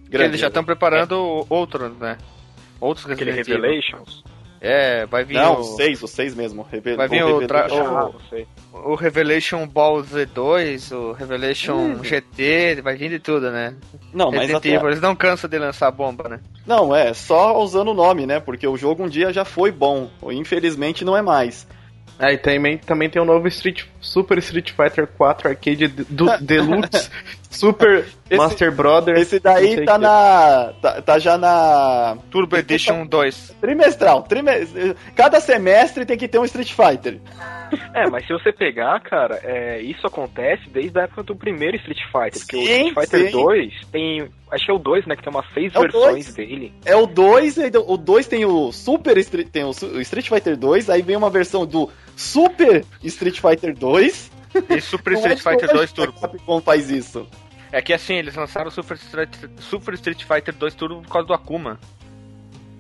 Que 0.05 0.09
Grande. 0.11 0.29
Eles 0.31 0.39
já 0.41 0.47
estão 0.47 0.63
preparando 0.63 1.45
outros, 1.49 1.95
né? 1.97 2.17
Outros 2.79 3.09
Aquele 3.11 3.31
Resident 3.31 3.57
Evil. 3.59 3.69
Revelations. 3.69 4.23
É, 4.59 5.05
vai 5.05 5.23
vir 5.23 5.35
Não, 5.35 5.57
o, 5.57 5.59
o 5.59 5.63
6, 5.63 6.01
o 6.03 6.07
6 6.07 6.35
mesmo. 6.35 6.65
Reve... 6.69 6.95
Vai 6.95 7.07
vir 7.07 7.23
o 7.23 7.45
tra- 7.47 7.67
Revelation. 7.67 7.97
Ah, 7.97 8.09
não 8.11 8.19
sei. 8.29 8.47
o 8.73 8.95
Revelation 8.95 9.67
Ball 9.67 10.01
Z2, 10.03 10.95
o 10.95 11.11
Revelation 11.13 11.75
Hum. 11.75 12.03
GT, 12.03 12.81
vai 12.81 12.95
vir 12.95 13.09
de 13.09 13.19
tudo, 13.19 13.51
né? 13.51 13.75
Não, 14.13 14.31
mas 14.31 14.51
até... 14.53 14.69
Eles 14.69 14.99
não 15.01 15.15
cansam 15.15 15.49
de 15.49 15.59
lançar 15.59 15.91
bomba, 15.91 16.27
né? 16.27 16.39
Não, 16.65 16.95
é, 16.95 17.13
só 17.13 17.59
usando 17.61 17.89
o 17.91 17.93
nome, 17.93 18.25
né? 18.25 18.39
Porque 18.39 18.67
o 18.67 18.75
jogo 18.77 19.03
um 19.03 19.09
dia 19.09 19.31
já 19.31 19.45
foi 19.45 19.71
bom. 19.71 20.09
Infelizmente 20.31 21.05
não 21.05 21.15
é 21.15 21.21
mais. 21.21 21.67
Aí 22.19 22.37
também, 22.37 22.79
também 22.79 23.09
tem 23.09 23.21
o 23.21 23.25
novo 23.25 23.47
Street, 23.47 23.83
Super 23.99 24.37
Street 24.39 24.71
Fighter 24.71 25.07
4 25.07 25.49
Arcade 25.49 25.87
do, 25.87 26.25
Deluxe 26.39 27.09
Super 27.49 28.05
Esse- 28.29 28.37
Master 28.37 28.71
Brothers. 28.71 29.19
Esse 29.21 29.39
daí 29.39 29.83
tá 29.85 29.93
que- 29.95 30.01
na. 30.01 30.73
Tá, 30.81 31.01
tá 31.01 31.19
já 31.19 31.37
na. 31.37 32.17
Turbo 32.29 32.55
Edition 32.57 33.05
2. 33.05 33.55
Trimestral. 33.61 34.23
Trime... 34.23 34.51
Cada 35.15 35.39
semestre 35.39 36.05
tem 36.05 36.17
que 36.17 36.27
ter 36.27 36.37
um 36.39 36.45
Street 36.45 36.71
Fighter. 36.73 37.19
É, 37.93 38.07
mas 38.09 38.25
se 38.25 38.31
você 38.33 38.51
pegar, 38.53 38.99
cara, 39.01 39.39
é, 39.43 39.81
isso 39.81 40.05
acontece 40.07 40.69
desde 40.69 40.97
a 40.99 41.03
época 41.03 41.23
do 41.23 41.35
primeiro 41.35 41.75
Street 41.77 41.99
Fighter. 42.11 42.39
Porque 42.39 42.57
o 42.57 42.65
Sim, 42.65 42.87
Street 42.89 42.93
Fighter 43.09 43.25
sim. 43.25 43.31
2 43.31 43.73
tem. 43.91 44.29
Acho 44.51 44.65
que 44.65 44.71
é 44.71 44.73
o 44.73 44.79
2, 44.79 45.05
né? 45.05 45.15
Que 45.15 45.23
tem 45.23 45.33
umas 45.33 45.45
seis 45.53 45.73
É 45.75 45.79
versões 45.79 46.25
dois. 46.25 46.33
dele. 46.35 46.73
É 46.85 46.95
o 46.95 47.05
2, 47.05 47.57
o 47.87 47.97
2 47.97 48.27
tem 48.27 48.45
o 48.45 48.71
Super 48.71 49.17
Street, 49.17 49.47
tem 49.49 49.63
o 49.65 49.71
Street 50.01 50.29
Fighter 50.29 50.55
2, 50.55 50.89
aí 50.89 51.01
vem 51.01 51.15
uma 51.17 51.29
versão 51.29 51.65
do 51.65 51.89
Super 52.17 52.83
Street 53.03 53.39
Fighter 53.39 53.73
2. 53.77 54.31
E 54.69 54.81
Super 54.81 55.13
é 55.13 55.15
Street 55.17 55.39
Fighter 55.39 55.65
hoje 55.69 55.73
2 55.73 55.91
que 55.91 56.01
a 56.01 56.05
Turbo. 56.05 56.19
Capcom 56.19 56.61
faz 56.61 56.89
isso. 56.89 57.27
É 57.71 57.81
que 57.81 57.93
assim, 57.93 58.15
eles 58.15 58.35
lançaram 58.35 58.71
Super 58.71 58.95
Street, 58.97 59.29
Super 59.59 59.93
Street 59.93 60.23
Fighter 60.23 60.53
2 60.55 60.73
Turbo 60.73 61.01
por 61.03 61.09
causa 61.11 61.27
do 61.27 61.33
Akuma. 61.33 61.79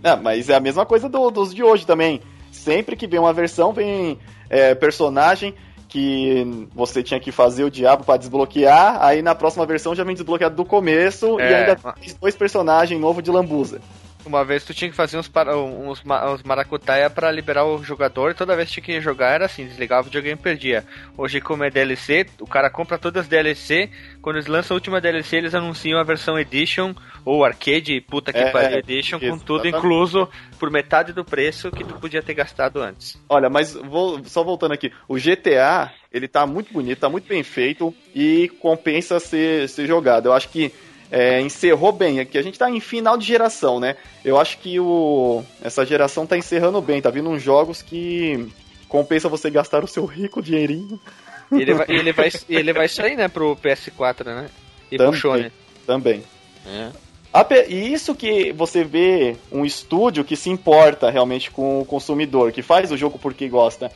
É, 0.03 0.15
mas 0.15 0.49
é 0.49 0.55
a 0.55 0.59
mesma 0.59 0.85
coisa 0.85 1.07
do- 1.07 1.29
dos 1.29 1.53
de 1.53 1.63
hoje 1.63 1.85
também. 1.85 2.21
sempre 2.51 2.95
que 2.95 3.05
vem 3.05 3.19
uma 3.19 3.31
versão, 3.33 3.71
vem 3.71 4.17
é, 4.49 4.73
personagem 4.73 5.53
que 5.87 6.67
você 6.73 7.03
tinha 7.03 7.19
que 7.19 7.31
fazer 7.31 7.63
o 7.63 7.69
diabo 7.71 8.03
para 8.03 8.17
desbloquear, 8.17 8.97
aí 9.03 9.21
na 9.21 9.35
próxima 9.35 9.65
versão 9.65 9.93
já 9.93 10.03
vem 10.03 10.15
desbloqueado 10.15 10.55
do 10.55 10.65
começo 10.65 11.39
É. 11.39 11.51
e 11.51 11.53
ainda 11.53 11.75
tem 11.75 12.13
dois 12.19 12.35
personagens 12.35 12.99
novos 12.99 13.23
de 13.23 13.29
lambuza. 13.29 13.79
Uma 14.27 14.43
vez 14.43 14.63
tu 14.65 14.73
tinha 14.73 14.89
que 14.89 14.95
fazer 14.95 15.17
uns, 15.17 15.27
para- 15.27 15.57
uns, 15.57 16.03
uns 16.03 16.43
maracutaia 16.43 17.09
pra 17.09 17.31
liberar 17.31 17.65
o 17.65 17.81
jogador 17.83 18.31
e 18.31 18.33
toda 18.33 18.55
vez 18.55 18.67
que 18.69 18.81
tinha 18.81 18.97
que 18.97 19.01
jogar 19.01 19.29
era 19.31 19.45
assim, 19.45 19.65
desligava 19.65 20.01
o 20.01 20.05
videogame 20.05 20.37
e 20.39 20.43
perdia. 20.43 20.83
Hoje, 21.17 21.39
como 21.39 21.63
é 21.63 21.69
DLC, 21.69 22.25
o 22.41 22.45
cara 22.47 22.69
compra 22.69 22.97
todas 22.97 23.21
as 23.23 23.27
DLC, 23.27 23.89
quando 24.21 24.35
eles 24.35 24.47
lançam 24.47 24.75
a 24.75 24.77
última 24.77 24.99
DLC, 24.99 25.37
eles 25.37 25.55
anunciam 25.55 25.99
a 25.99 26.03
versão 26.03 26.37
Edition 26.37 26.93
ou 27.23 27.45
Arcade, 27.45 28.01
puta 28.01 28.31
que 28.33 28.39
É, 28.39 28.51
pariu 28.51 28.75
é, 28.75 28.79
Edition, 28.79 29.19
com 29.19 29.25
isso, 29.25 29.45
tudo 29.45 29.65
exatamente. 29.65 29.77
incluso 29.77 30.29
por 30.59 30.69
metade 30.69 31.13
do 31.13 31.23
preço 31.23 31.71
que 31.71 31.83
tu 31.83 31.93
podia 31.95 32.21
ter 32.21 32.33
gastado 32.33 32.81
antes. 32.81 33.17
Olha, 33.29 33.49
mas 33.49 33.73
vou, 33.73 34.21
só 34.25 34.43
voltando 34.43 34.73
aqui, 34.73 34.91
o 35.07 35.17
GTA, 35.17 35.91
ele 36.11 36.27
tá 36.27 36.45
muito 36.45 36.73
bonito, 36.73 36.99
tá 36.99 37.09
muito 37.09 37.27
bem 37.27 37.43
feito 37.43 37.93
e 38.13 38.49
compensa 38.59 39.19
ser, 39.19 39.69
ser 39.69 39.87
jogado. 39.87 40.25
Eu 40.27 40.33
acho 40.33 40.49
que 40.49 40.73
é, 41.11 41.41
encerrou 41.41 41.91
bem, 41.91 42.19
aqui 42.19 42.37
a 42.37 42.41
gente 42.41 42.59
tá 42.59 42.69
em 42.69 42.79
final 42.79 43.17
de 43.17 43.25
geração, 43.25 43.79
né? 43.79 43.95
Eu 44.23 44.39
acho 44.39 44.57
que 44.57 44.79
o, 44.79 45.43
essa 45.61 45.85
geração 45.85 46.25
tá 46.25 46.37
encerrando 46.37 46.81
bem, 46.81 47.01
tá 47.01 47.09
vindo 47.09 47.29
uns 47.29 47.41
jogos 47.41 47.81
que 47.81 48.47
compensa 48.87 49.29
você 49.29 49.49
gastar 49.49 49.83
o 49.83 49.87
seu 49.87 50.05
rico 50.05 50.41
dinheirinho 50.41 50.99
ele 51.51 51.73
vai, 51.73 51.85
ele 51.89 52.11
vai, 52.11 52.29
ele 52.49 52.73
vai 52.73 52.87
sair, 52.87 53.15
né, 53.15 53.27
pro 53.27 53.55
PS4, 53.55 54.25
né? 54.25 54.49
E 54.91 54.97
Também. 54.97 55.11
pro 55.11 55.19
também. 55.85 56.23
É. 56.65 56.91
E 57.69 57.93
isso 57.93 58.15
que 58.15 58.51
você 58.51 58.83
vê 58.83 59.35
um 59.51 59.63
estúdio 59.63 60.23
que 60.23 60.35
se 60.35 60.49
importa 60.49 61.09
realmente 61.09 61.51
com 61.51 61.81
o 61.81 61.85
consumidor, 61.85 62.51
que 62.51 62.61
faz 62.61 62.91
o 62.91 62.97
jogo 62.97 63.19
porque 63.19 63.47
gosta. 63.47 63.91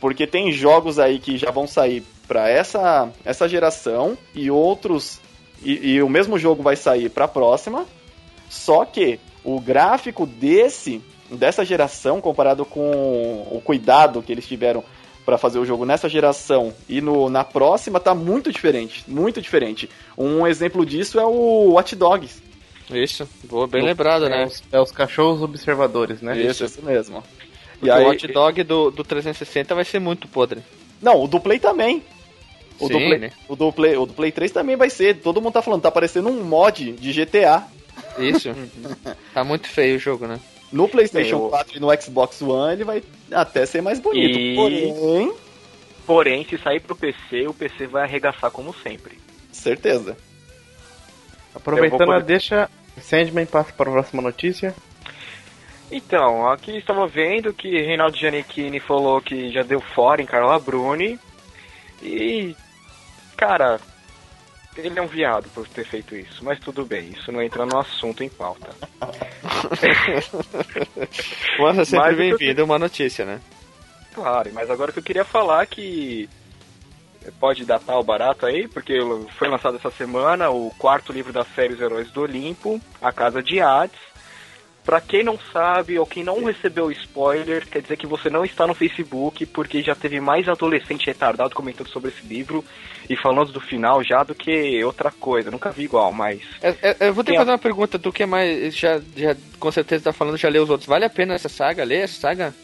Porque 0.00 0.26
tem 0.26 0.52
jogos 0.52 0.98
aí 0.98 1.18
que 1.18 1.36
já 1.36 1.50
vão 1.50 1.66
sair 1.66 2.02
para 2.28 2.48
essa, 2.48 3.10
essa 3.24 3.48
geração 3.48 4.16
e 4.34 4.50
outros. 4.50 5.20
E, 5.62 5.94
e 5.94 6.02
o 6.02 6.08
mesmo 6.08 6.38
jogo 6.38 6.62
vai 6.62 6.76
sair 6.76 7.08
para 7.08 7.24
a 7.24 7.28
próxima. 7.28 7.86
Só 8.48 8.84
que 8.84 9.18
o 9.42 9.60
gráfico 9.60 10.26
desse 10.26 11.02
dessa 11.30 11.64
geração 11.64 12.20
comparado 12.20 12.64
com 12.64 13.48
o 13.50 13.60
cuidado 13.64 14.22
que 14.22 14.30
eles 14.30 14.46
tiveram 14.46 14.84
para 15.24 15.38
fazer 15.38 15.58
o 15.58 15.64
jogo 15.64 15.86
nessa 15.86 16.08
geração 16.08 16.72
e 16.88 17.00
no, 17.00 17.30
na 17.30 17.42
próxima 17.42 17.98
tá 17.98 18.14
muito 18.14 18.52
diferente, 18.52 19.02
muito 19.08 19.40
diferente. 19.40 19.88
Um 20.18 20.46
exemplo 20.46 20.84
disso 20.84 21.18
é 21.18 21.24
o 21.24 21.72
Watch 21.72 21.96
Dogs. 21.96 22.42
Isso, 22.92 23.26
boa, 23.44 23.66
bem 23.66 23.82
lembrado, 23.82 24.26
É 24.26 24.28
né? 24.28 24.44
os, 24.44 24.62
é 24.70 24.78
os 24.78 24.92
cachorros 24.92 25.40
observadores, 25.40 26.20
né? 26.20 26.38
Isso, 26.38 26.64
isso 26.64 26.82
mesmo. 26.82 27.24
Porque 27.72 27.86
E 27.86 27.90
aí, 27.90 28.04
o 28.04 28.08
hot 28.08 28.26
dog 28.28 28.62
do, 28.62 28.90
do 28.90 29.02
360 29.02 29.74
vai 29.74 29.84
ser 29.84 29.98
muito 29.98 30.28
podre. 30.28 30.60
Não, 31.00 31.22
o 31.22 31.26
do 31.26 31.40
Play 31.40 31.58
também. 31.58 32.02
O, 32.80 32.88
do 32.88 32.98
Sim, 32.98 33.06
Play, 33.06 33.18
né? 33.18 33.30
o, 33.48 33.54
do 33.56 33.72
Play, 33.72 33.96
o 33.96 34.04
do 34.06 34.12
Play 34.14 34.32
3 34.32 34.50
também 34.50 34.76
vai 34.76 34.90
ser. 34.90 35.16
Todo 35.20 35.40
mundo 35.40 35.52
tá 35.52 35.62
falando, 35.62 35.82
tá 35.82 35.90
parecendo 35.90 36.28
um 36.28 36.42
mod 36.44 36.92
de 36.92 37.12
GTA. 37.12 37.62
Isso. 38.18 38.50
tá 39.32 39.44
muito 39.44 39.68
feio 39.68 39.96
o 39.96 39.98
jogo, 40.00 40.26
né? 40.26 40.40
No 40.72 40.88
PlayStation 40.88 41.36
o- 41.36 41.48
4 41.50 41.76
e 41.76 41.80
no 41.80 41.88
Xbox 42.02 42.42
One 42.42 42.72
ele 42.72 42.84
vai 42.84 43.02
até 43.30 43.64
ser 43.64 43.80
mais 43.80 44.00
bonito. 44.00 44.38
E- 44.38 44.54
Porém, 44.56 45.32
Porém, 46.06 46.44
se 46.44 46.58
sair 46.58 46.80
pro 46.80 46.94
PC, 46.96 47.46
o 47.46 47.54
PC 47.54 47.86
vai 47.86 48.02
arregaçar 48.02 48.50
como 48.50 48.74
sempre. 48.74 49.18
certeza. 49.52 50.16
Aproveitando 51.54 52.00
Eu 52.00 52.06
vou 52.08 52.14
a 52.16 52.18
deixa, 52.18 52.68
Sandman 53.00 53.46
passa 53.46 53.72
para 53.72 53.88
a 53.88 53.92
próxima 53.92 54.20
notícia. 54.20 54.74
Então, 55.90 56.48
aqui 56.50 56.76
estava 56.76 57.06
vendo 57.06 57.52
que 57.54 57.68
Reinaldo 57.80 58.16
Giannichini 58.16 58.80
falou 58.80 59.20
que 59.20 59.50
já 59.52 59.62
deu 59.62 59.80
fora 59.80 60.20
em 60.20 60.26
Carla 60.26 60.58
Bruni. 60.58 61.18
E, 62.02 62.54
cara, 63.36 63.80
ele 64.76 64.98
é 64.98 65.02
um 65.02 65.06
viado 65.06 65.48
por 65.54 65.66
ter 65.68 65.84
feito 65.84 66.16
isso. 66.16 66.44
Mas 66.44 66.58
tudo 66.58 66.84
bem, 66.84 67.10
isso 67.10 67.30
não 67.30 67.42
entra 67.42 67.64
no 67.64 67.78
assunto 67.78 68.24
em 68.24 68.28
pauta. 68.28 68.70
Mas 71.58 71.78
é 71.78 71.84
sempre 71.84 72.04
Mas 72.04 72.14
o 72.14 72.16
que 72.16 72.22
eu 72.22 72.38
bem-vindo 72.38 72.64
uma 72.64 72.78
notícia, 72.78 73.24
né? 73.24 73.40
Claro, 74.12 74.50
mas 74.52 74.70
agora 74.70 74.90
o 74.90 74.92
que 74.92 75.00
eu 75.00 75.04
queria 75.04 75.24
falar 75.24 75.64
é 75.64 75.66
que 75.66 76.30
pode 77.40 77.64
datar 77.64 77.98
o 77.98 78.04
barato 78.04 78.46
aí, 78.46 78.68
porque 78.68 78.96
foi 79.36 79.48
lançado 79.48 79.76
essa 79.76 79.90
semana 79.90 80.50
o 80.50 80.70
quarto 80.78 81.12
livro 81.12 81.32
da 81.32 81.44
série 81.44 81.74
Os 81.74 81.80
Heróis 81.80 82.12
do 82.12 82.20
Olimpo, 82.20 82.80
A 83.02 83.12
Casa 83.12 83.42
de 83.42 83.60
Hades. 83.60 83.98
Pra 84.84 85.00
quem 85.00 85.24
não 85.24 85.38
sabe 85.50 85.98
ou 85.98 86.04
quem 86.04 86.22
não 86.22 86.44
recebeu 86.44 86.90
spoiler, 86.92 87.66
quer 87.66 87.80
dizer 87.80 87.96
que 87.96 88.06
você 88.06 88.28
não 88.28 88.44
está 88.44 88.66
no 88.66 88.74
Facebook, 88.74 89.46
porque 89.46 89.82
já 89.82 89.94
teve 89.94 90.20
mais 90.20 90.46
adolescente 90.48 91.06
retardado 91.06 91.54
comentando 91.54 91.88
sobre 91.88 92.10
esse 92.10 92.26
livro 92.26 92.62
e 93.08 93.16
falando 93.16 93.50
do 93.50 93.60
final 93.60 94.04
já 94.04 94.22
do 94.22 94.34
que 94.34 94.84
outra 94.84 95.10
coisa. 95.10 95.50
Nunca 95.50 95.70
vi 95.70 95.84
igual, 95.84 96.12
mas. 96.12 96.40
É- 96.62 96.76
é- 96.82 96.96
eu 97.08 97.14
vou 97.14 97.24
ter 97.24 97.30
que 97.32 97.36
a- 97.38 97.40
fazer 97.40 97.50
uma 97.52 97.58
pergunta. 97.58 97.98
Tu 97.98 98.12
que 98.12 98.24
é 98.24 98.26
mais. 98.26 98.76
Já, 98.76 99.00
já 99.16 99.34
com 99.58 99.72
certeza 99.72 100.04
tá 100.04 100.12
falando, 100.12 100.36
já 100.36 100.50
leu 100.50 100.64
os 100.64 100.70
outros. 100.70 100.86
Vale 100.88 101.06
a 101.06 101.10
pena 101.10 101.32
essa 101.34 101.48
saga? 101.48 101.82
Ler 101.82 102.00
essa 102.00 102.20
saga? 102.20 102.54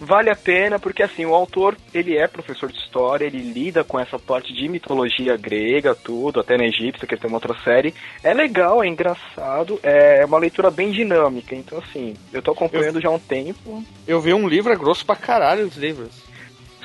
Vale 0.00 0.30
a 0.30 0.36
pena 0.36 0.78
porque 0.78 1.02
assim, 1.02 1.26
o 1.26 1.34
autor, 1.34 1.76
ele 1.92 2.16
é 2.16 2.28
professor 2.28 2.70
de 2.70 2.78
história, 2.78 3.24
ele 3.24 3.38
lida 3.38 3.82
com 3.82 3.98
essa 3.98 4.16
parte 4.18 4.52
de 4.52 4.68
mitologia 4.68 5.36
grega, 5.36 5.94
tudo, 5.94 6.38
até 6.38 6.56
na 6.56 6.66
egípcia, 6.66 7.06
que 7.06 7.14
ele 7.14 7.20
tem 7.20 7.28
uma 7.28 7.38
outra 7.38 7.56
série. 7.64 7.92
É 8.22 8.32
legal, 8.32 8.82
é 8.82 8.86
engraçado, 8.86 9.80
é 9.82 10.24
uma 10.24 10.38
leitura 10.38 10.70
bem 10.70 10.92
dinâmica. 10.92 11.54
Então 11.54 11.78
assim, 11.78 12.14
eu 12.32 12.40
tô 12.40 12.52
acompanhando 12.52 13.00
já 13.00 13.08
há 13.08 13.12
um 13.12 13.18
tempo. 13.18 13.84
Eu 14.06 14.20
vi 14.20 14.32
um 14.32 14.48
livro, 14.48 14.72
é 14.72 14.76
grosso 14.76 15.04
pra 15.04 15.16
caralho 15.16 15.66
os 15.66 15.76
livros. 15.76 16.28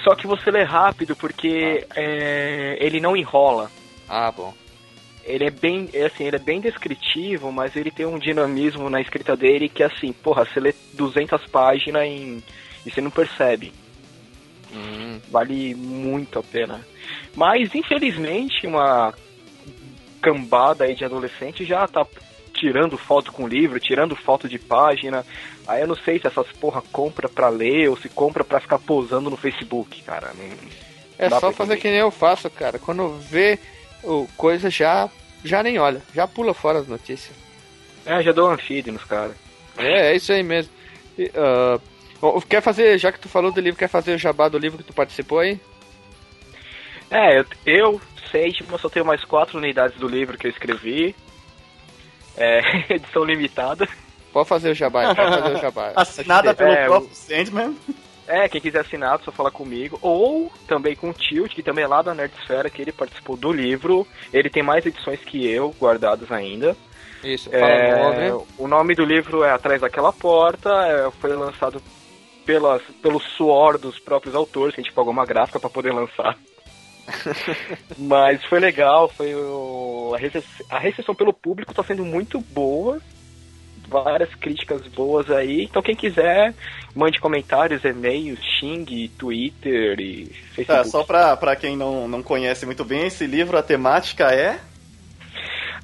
Só 0.03 0.15
que 0.15 0.27
você 0.27 0.49
lê 0.49 0.63
rápido 0.63 1.15
porque 1.15 1.85
é, 1.95 2.77
ele 2.79 2.99
não 2.99 3.15
enrola. 3.15 3.71
Ah, 4.09 4.31
bom. 4.31 4.53
Ele 5.23 5.45
é 5.45 5.51
bem, 5.51 5.87
é 5.93 6.05
assim, 6.05 6.25
ele 6.25 6.35
é 6.35 6.39
bem 6.39 6.59
descritivo, 6.59 7.51
mas 7.51 7.75
ele 7.77 7.89
tem 7.89 8.05
um 8.05 8.19
dinamismo 8.19 8.89
na 8.89 8.99
escrita 8.99 9.37
dele 9.37 9.69
que 9.69 9.81
assim, 9.81 10.11
porra, 10.11 10.43
você 10.43 10.59
lê 10.59 10.75
200 10.93 11.45
páginas 11.47 12.03
em, 12.03 12.43
e 12.85 12.91
você 12.91 13.01
não 13.01 13.11
percebe. 13.11 13.71
Hum, 14.73 15.19
vale 15.29 15.75
muito 15.75 16.39
a 16.39 16.43
pena. 16.43 16.81
Mas 17.35 17.73
infelizmente 17.75 18.65
uma 18.67 19.13
cambada 20.21 20.85
aí 20.85 20.95
de 20.95 21.03
adolescente 21.05 21.65
já 21.65 21.87
tá 21.87 22.05
tirando 22.53 22.97
foto 22.97 23.31
com 23.31 23.47
livro, 23.47 23.79
tirando 23.79 24.15
foto 24.15 24.47
de 24.47 24.57
página. 24.57 25.25
Aí 25.67 25.81
eu 25.81 25.87
não 25.87 25.95
sei 25.95 26.19
se 26.19 26.27
essas 26.27 26.47
porra 26.59 26.81
compra 26.91 27.27
pra 27.27 27.49
ler 27.49 27.89
ou 27.89 27.97
se 27.97 28.09
compra 28.09 28.43
pra 28.43 28.59
ficar 28.59 28.79
posando 28.79 29.29
no 29.29 29.37
Facebook, 29.37 30.01
cara. 30.03 30.31
Não- 30.37 30.83
é 31.17 31.29
só 31.29 31.51
fazer 31.51 31.77
que 31.77 31.89
nem 31.89 31.99
eu 31.99 32.11
faço, 32.11 32.49
cara. 32.49 32.79
Quando 32.79 33.17
vê 33.17 33.59
o 34.03 34.27
coisa, 34.35 34.69
já, 34.69 35.09
já 35.43 35.61
nem 35.63 35.77
olha. 35.77 36.01
Já 36.13 36.27
pula 36.27 36.53
fora 36.53 36.79
as 36.79 36.87
notícias. 36.87 37.35
É, 38.05 38.21
já 38.21 38.31
dou 38.31 38.49
anfídio 38.49 38.91
nos 38.93 39.03
caras. 39.05 39.35
É, 39.77 40.11
é 40.11 40.15
isso 40.15 40.31
aí 40.33 40.43
mesmo. 40.43 40.71
E, 41.17 41.31
ah, 41.35 41.79
bom, 42.31 42.41
quer 42.41 42.61
fazer, 42.61 42.97
já 42.97 43.11
que 43.11 43.19
tu 43.19 43.27
falou 43.29 43.51
do 43.51 43.59
livro, 43.61 43.77
quer 43.77 43.89
fazer 43.89 44.13
o 44.15 44.17
jabá 44.17 44.47
do 44.47 44.57
livro 44.57 44.77
que 44.77 44.83
tu 44.85 44.93
participou 44.93 45.39
aí? 45.39 45.59
É, 47.11 47.39
eu, 47.39 47.45
eu 47.65 48.01
sei, 48.31 48.51
tipo, 48.51 48.73
eu 48.73 48.79
só 48.79 48.89
tenho 48.89 49.05
mais 49.05 49.23
quatro 49.23 49.57
unidades 49.57 49.97
do 49.99 50.07
livro 50.07 50.37
que 50.37 50.47
eu 50.47 50.51
escrevi. 50.51 51.15
É, 52.35 52.61
edição 52.95 53.23
limitada. 53.23 53.87
Pode 54.31 54.49
fazer 54.49 54.71
o 54.71 54.73
jabá, 54.73 55.13
pode 55.13 55.41
fazer 55.41 55.55
o 55.55 55.61
jabá. 55.61 55.91
Assinada 55.95 56.53
pelo 56.55 56.71
É, 56.71 56.85
próprio 56.85 57.13
Sandman. 57.13 57.77
É, 58.25 58.47
quem 58.47 58.61
quiser 58.61 58.79
assinar, 58.79 59.19
só 59.23 59.31
falar 59.31 59.51
comigo. 59.51 59.99
Ou 60.01 60.51
também 60.67 60.95
com 60.95 61.09
o 61.09 61.13
Tilt, 61.13 61.53
que 61.53 61.61
também 61.61 61.83
é 61.83 61.87
lá 61.87 62.01
da 62.01 62.15
Nerdsfera, 62.15 62.69
que 62.69 62.81
ele 62.81 62.91
participou 62.91 63.35
do 63.37 63.51
livro. 63.51 64.07
Ele 64.31 64.49
tem 64.49 64.63
mais 64.63 64.85
edições 64.85 65.19
que 65.19 65.45
eu, 65.45 65.75
guardadas 65.79 66.31
ainda. 66.31 66.75
Isso, 67.23 67.49
fala 67.51 67.65
É, 67.67 67.93
o 67.93 67.97
nome. 68.31 68.45
o 68.59 68.67
nome 68.67 68.95
do 68.95 69.05
livro 69.05 69.43
é 69.43 69.51
Atrás 69.51 69.81
daquela 69.81 70.11
Porta. 70.11 70.69
é, 70.87 71.11
foi 71.21 71.35
lançado 71.35 71.81
pelas, 72.45 72.81
pelo 73.01 73.19
suor 73.19 73.77
dos 73.77 73.99
próprios 73.99 74.35
autores, 74.35 74.75
que 74.75 74.81
a 74.81 74.83
gente 74.83 74.93
pagou 74.93 75.11
uma 75.11 75.25
gráfica 75.25 75.59
para 75.59 75.69
poder 75.69 75.91
lançar. 75.93 76.37
Mas 77.97 78.43
foi 78.45 78.59
legal, 78.59 79.09
foi 79.09 79.33
o- 79.35 80.11
a, 80.15 80.17
recep- 80.17 80.45
a 80.69 80.79
recepção 80.79 81.13
pelo 81.15 81.33
público 81.33 81.71
está 81.71 81.83
sendo 81.83 82.05
muito 82.05 82.39
boa. 82.39 82.99
Várias 83.87 84.33
críticas 84.35 84.81
boas 84.87 85.29
aí. 85.29 85.63
Então 85.65 85.81
quem 85.81 85.95
quiser, 85.95 86.53
mande 86.95 87.19
comentários, 87.19 87.83
e-mails, 87.83 88.39
xing, 88.59 88.85
Twitter 89.17 89.99
e 89.99 90.25
Tá, 90.27 90.33
Facebook. 90.55 90.89
só 90.89 91.03
pra, 91.03 91.35
pra 91.37 91.55
quem 91.55 91.75
não, 91.75 92.07
não 92.07 92.23
conhece 92.23 92.65
muito 92.65 92.85
bem, 92.85 93.07
esse 93.07 93.27
livro, 93.27 93.57
a 93.57 93.61
temática 93.63 94.31
é. 94.33 94.59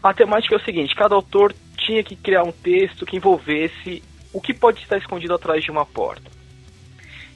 A 0.01 0.13
temática 0.13 0.55
é 0.55 0.57
o 0.57 0.63
seguinte: 0.63 0.95
cada 0.95 1.13
autor 1.13 1.53
tinha 1.77 2.01
que 2.03 2.15
criar 2.15 2.43
um 2.43 2.51
texto 2.53 3.05
que 3.05 3.17
envolvesse 3.17 4.01
o 4.31 4.39
que 4.39 4.53
pode 4.53 4.81
estar 4.81 4.97
escondido 4.97 5.33
atrás 5.35 5.61
de 5.63 5.69
uma 5.69 5.85
porta. 5.85 6.38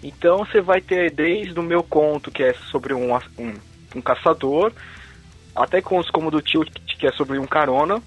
Então 0.03 0.39
você 0.39 0.60
vai 0.62 0.81
ter 0.81 1.12
desde 1.12 1.57
o 1.57 1.63
meu 1.63 1.81
conto, 1.81 2.29
que 2.29 2.43
é 2.43 2.53
sobre 2.72 2.93
um, 2.93 3.15
um, 3.15 3.53
um 3.95 4.01
caçador, 4.01 4.74
até 5.55 5.81
contos 5.81 6.12
como 6.12 6.27
o 6.27 6.31
do 6.31 6.41
tio, 6.41 6.65
que 7.00 7.07
é 7.07 7.12
sobre 7.13 7.39
um 7.39 7.48
carona, 7.48 8.01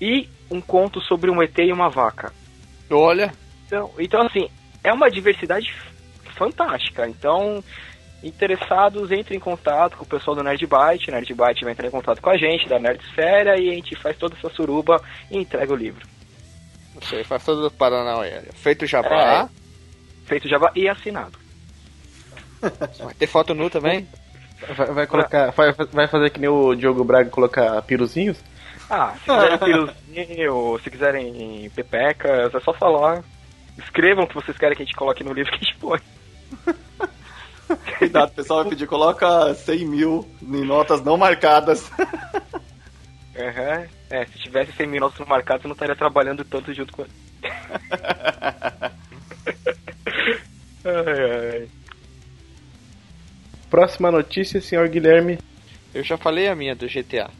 e 0.00 0.28
um 0.50 0.60
conto 0.60 1.00
sobre 1.00 1.30
um 1.30 1.42
ET 1.42 1.58
e 1.58 1.72
uma 1.72 1.88
vaca. 1.88 2.32
Olha, 2.90 3.32
Então, 3.66 3.90
então 3.98 4.22
assim, 4.22 4.48
é 4.82 4.92
uma 4.92 5.10
diversidade 5.10 5.74
fantástica. 6.36 7.08
Então, 7.08 7.62
interessados, 8.22 9.10
entrem 9.10 9.38
em 9.38 9.40
contato 9.40 9.96
com 9.96 10.04
o 10.04 10.08
pessoal 10.08 10.36
do 10.36 10.42
Nerdbyte. 10.42 11.10
Nerdbyte 11.10 11.64
vai 11.64 11.72
entrar 11.72 11.88
em 11.88 11.90
contato 11.90 12.20
com 12.20 12.30
a 12.30 12.36
gente, 12.36 12.68
da 12.68 12.78
Nerdsfera, 12.78 13.60
e 13.60 13.70
a 13.70 13.74
gente 13.74 13.96
faz 13.96 14.16
toda 14.16 14.36
essa 14.36 14.48
suruba 14.50 15.02
e 15.30 15.38
entrega 15.38 15.72
o 15.72 15.76
livro. 15.76 16.06
Sei, 17.02 17.24
faz 17.24 17.44
todo 17.44 17.66
o 17.66 17.70
Paranauê. 17.70 18.42
Feito 18.54 18.86
jabá. 18.86 19.48
É, 19.50 19.63
feito 20.24 20.48
jabá 20.48 20.72
e 20.74 20.88
assinado. 20.88 21.38
Vai 22.98 23.14
ter 23.14 23.26
foto 23.26 23.54
nu 23.54 23.68
também? 23.68 24.08
Vai, 24.76 24.86
vai 24.86 25.06
colocar. 25.06 25.50
Vai, 25.50 25.72
vai 25.72 26.08
fazer 26.08 26.30
que 26.30 26.40
nem 26.40 26.48
o 26.48 26.74
Diogo 26.74 27.04
Braga 27.04 27.28
colocar 27.28 27.82
piruzinhos? 27.82 28.38
Ah, 28.88 29.14
se 29.14 29.24
quiserem 29.24 29.58
piruzinho, 29.58 30.78
se 30.82 30.90
quiserem 30.90 31.70
pepecas, 31.74 32.54
é 32.54 32.60
só 32.60 32.72
falar. 32.72 33.22
Escrevam 33.78 34.24
o 34.24 34.26
que 34.28 34.34
vocês 34.34 34.56
querem 34.56 34.76
que 34.76 34.82
a 34.82 34.86
gente 34.86 34.96
coloque 34.96 35.24
no 35.24 35.32
livro 35.32 35.50
que 35.52 35.58
a 35.58 35.60
gente 35.60 35.76
põe. 35.76 36.00
Cuidado, 37.98 38.30
o 38.30 38.34
pessoal 38.34 38.60
vai 38.60 38.70
pedir, 38.70 38.86
coloca 38.86 39.52
100 39.54 39.86
mil 39.86 40.28
em 40.42 40.64
notas 40.64 41.02
não 41.02 41.16
marcadas. 41.16 41.90
Uhum. 43.36 43.88
É, 44.10 44.26
se 44.26 44.38
tivesse 44.38 44.70
100 44.74 44.86
mil 44.86 45.00
notas 45.00 45.18
não 45.18 45.26
marcadas, 45.26 45.64
eu 45.64 45.68
não 45.68 45.72
estaria 45.74 45.96
trabalhando 45.96 46.44
tanto 46.44 46.72
junto 46.72 46.92
com 46.92 47.02
ele. 47.02 47.10
Ai, 50.84 51.50
ai. 51.62 51.68
Próxima 53.70 54.10
notícia, 54.10 54.60
senhor 54.60 54.88
Guilherme. 54.88 55.38
Eu 55.92 56.02
já 56.02 56.16
falei 56.16 56.48
a 56.48 56.54
minha 56.54 56.74
do 56.74 56.86
GTA. 56.88 57.30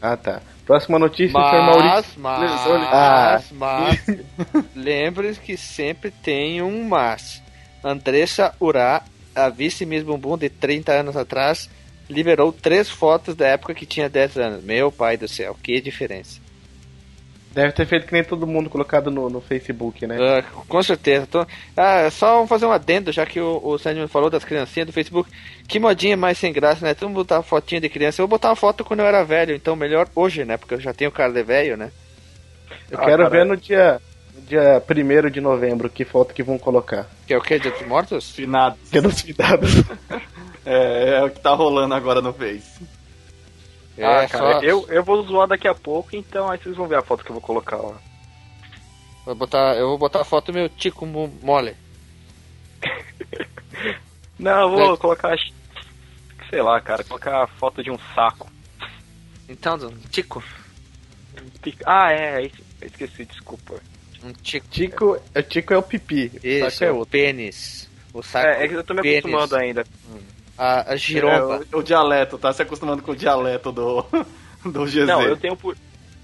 Ah, 0.00 0.16
tá. 0.16 0.40
Próxima 0.66 0.98
notícia, 0.98 1.32
mas, 1.38 1.50
senhor 1.50 1.64
Maurício. 1.64 2.12
Mas, 2.20 2.50
Ah. 2.92 3.42
mas, 3.52 4.06
lembre-se 4.74 5.40
que 5.40 5.56
sempre 5.56 6.10
tem 6.10 6.60
um 6.62 6.84
mas. 6.88 7.42
Andressa 7.84 8.54
Urá, 8.60 9.02
a 9.34 9.48
vice 9.48 9.86
Miss 9.86 10.02
Bumbum 10.02 10.36
de 10.36 10.48
30 10.48 10.92
anos 10.92 11.16
atrás, 11.16 11.70
liberou 12.10 12.52
três 12.52 12.88
fotos 12.90 13.34
da 13.34 13.46
época 13.46 13.74
que 13.74 13.86
tinha 13.86 14.08
10 14.08 14.36
anos. 14.38 14.64
Meu 14.64 14.90
pai 14.90 15.16
do 15.16 15.28
céu, 15.28 15.56
que 15.62 15.80
diferença. 15.80 16.40
Deve 17.56 17.72
ter 17.72 17.86
feito 17.86 18.06
que 18.06 18.12
nem 18.12 18.22
todo 18.22 18.46
mundo 18.46 18.68
colocado 18.68 19.10
no, 19.10 19.30
no 19.30 19.40
Facebook, 19.40 20.06
né? 20.06 20.18
Ah, 20.20 20.42
com 20.68 20.82
certeza. 20.82 21.26
Tô... 21.26 21.46
Ah, 21.74 22.10
só 22.10 22.46
fazer 22.46 22.66
um 22.66 22.70
adendo, 22.70 23.10
já 23.10 23.24
que 23.24 23.40
o, 23.40 23.58
o 23.64 23.78
Sandman 23.78 24.06
falou 24.08 24.28
das 24.28 24.44
criancinhas 24.44 24.86
do 24.86 24.92
Facebook. 24.92 25.30
Que 25.66 25.78
modinha 25.80 26.18
mais 26.18 26.36
sem 26.36 26.52
graça, 26.52 26.84
né? 26.84 26.92
Todo 26.92 27.08
mundo 27.08 27.16
botar 27.24 27.40
fotinha 27.40 27.80
de 27.80 27.88
criança. 27.88 28.20
Eu 28.20 28.28
vou 28.28 28.36
botar 28.36 28.50
uma 28.50 28.56
foto 28.56 28.84
quando 28.84 29.00
eu 29.00 29.06
era 29.06 29.24
velho, 29.24 29.54
então 29.54 29.74
melhor 29.74 30.06
hoje, 30.14 30.44
né? 30.44 30.58
Porque 30.58 30.74
eu 30.74 30.80
já 30.80 30.92
tenho 30.92 31.10
cara 31.10 31.32
de 31.32 31.42
velho, 31.42 31.78
né? 31.78 31.90
Eu 32.90 32.98
Ah, 33.00 33.06
quero 33.06 33.22
cara. 33.22 33.30
ver 33.30 33.46
no 33.46 33.56
dia, 33.56 34.02
no 34.34 34.42
dia 34.42 34.82
1 35.26 35.30
de 35.30 35.40
novembro 35.40 35.88
que 35.88 36.04
foto 36.04 36.34
que 36.34 36.42
vão 36.42 36.58
colocar. 36.58 37.08
Que 37.26 37.32
é 37.32 37.38
o 37.38 37.40
que? 37.40 37.58
Dia 37.58 37.70
dos 37.70 37.86
Mortos? 37.86 38.32
Finados. 38.32 38.78
Que 38.90 38.98
é 38.98 39.00
dos 39.00 39.22
cuidados. 39.22 39.70
É, 40.68 41.18
é 41.20 41.22
o 41.24 41.30
que 41.30 41.38
tá 41.38 41.54
rolando 41.54 41.94
agora 41.94 42.20
no 42.20 42.32
Face. 42.32 42.82
Ah, 43.98 44.22
É, 44.22 44.28
cara, 44.28 44.52
só- 44.54 44.62
eu, 44.62 44.86
eu 44.88 45.02
vou 45.04 45.22
zoar 45.24 45.48
daqui 45.48 45.66
a 45.68 45.74
pouco, 45.74 46.14
então 46.14 46.48
aí 46.50 46.58
vocês 46.58 46.76
vão 46.76 46.86
ver 46.88 46.98
a 46.98 47.02
foto 47.02 47.24
que 47.24 47.30
eu 47.30 47.34
vou 47.34 47.42
colocar 47.42 47.76
lá. 47.76 47.98
Vou 49.24 49.34
botar, 49.34 49.74
eu 49.76 49.88
vou 49.88 49.98
botar 49.98 50.20
a 50.20 50.24
foto 50.24 50.52
do 50.52 50.58
meu 50.58 50.68
tico 50.68 51.04
mo- 51.06 51.32
mole. 51.42 51.74
Não, 54.38 54.62
eu 54.62 54.70
vou 54.70 54.94
É. 54.94 54.96
colocar. 54.96 55.36
Sei 56.50 56.62
lá, 56.62 56.80
cara, 56.80 57.02
colocar 57.04 57.42
a 57.44 57.46
foto 57.46 57.82
de 57.82 57.90
um 57.90 57.98
saco. 58.14 58.48
Então, 59.48 59.76
um 59.76 60.08
tico. 60.10 60.42
Ah, 61.84 62.12
é, 62.12 62.44
é 62.44 62.50
esqueci, 62.86 63.24
desculpa. 63.24 63.74
Um 64.22 64.32
tico. 64.32 64.66
Tico, 64.68 65.20
o 65.34 65.42
Tico 65.42 65.72
é 65.74 65.78
o 65.78 65.82
pipi. 65.82 66.32
Isso, 66.42 66.70
Saco 66.70 66.84
é 66.84 66.86
é 66.88 66.92
o 66.92 66.96
outro. 66.96 67.10
pênis. 67.12 67.88
O 68.12 68.22
saco. 68.22 68.46
É, 68.48 68.64
é 68.64 68.68
que 68.68 68.74
eu 68.74 68.84
tô 68.84 68.94
me 68.94 69.02
pênis. 69.02 69.18
acostumando 69.24 69.56
ainda. 69.56 69.84
A, 70.56 70.92
a 70.92 70.96
giromba. 70.96 71.62
É, 71.70 71.76
o, 71.76 71.80
o 71.80 71.82
dialeto, 71.82 72.38
tá 72.38 72.52
se 72.52 72.62
acostumando 72.62 73.02
com 73.02 73.12
o 73.12 73.16
dialeto 73.16 73.70
do, 73.72 74.04
do 74.64 74.84
GZ. 74.84 75.06
Não, 75.06 75.22
eu 75.22 75.36
tenho 75.36 75.56
por. 75.56 75.76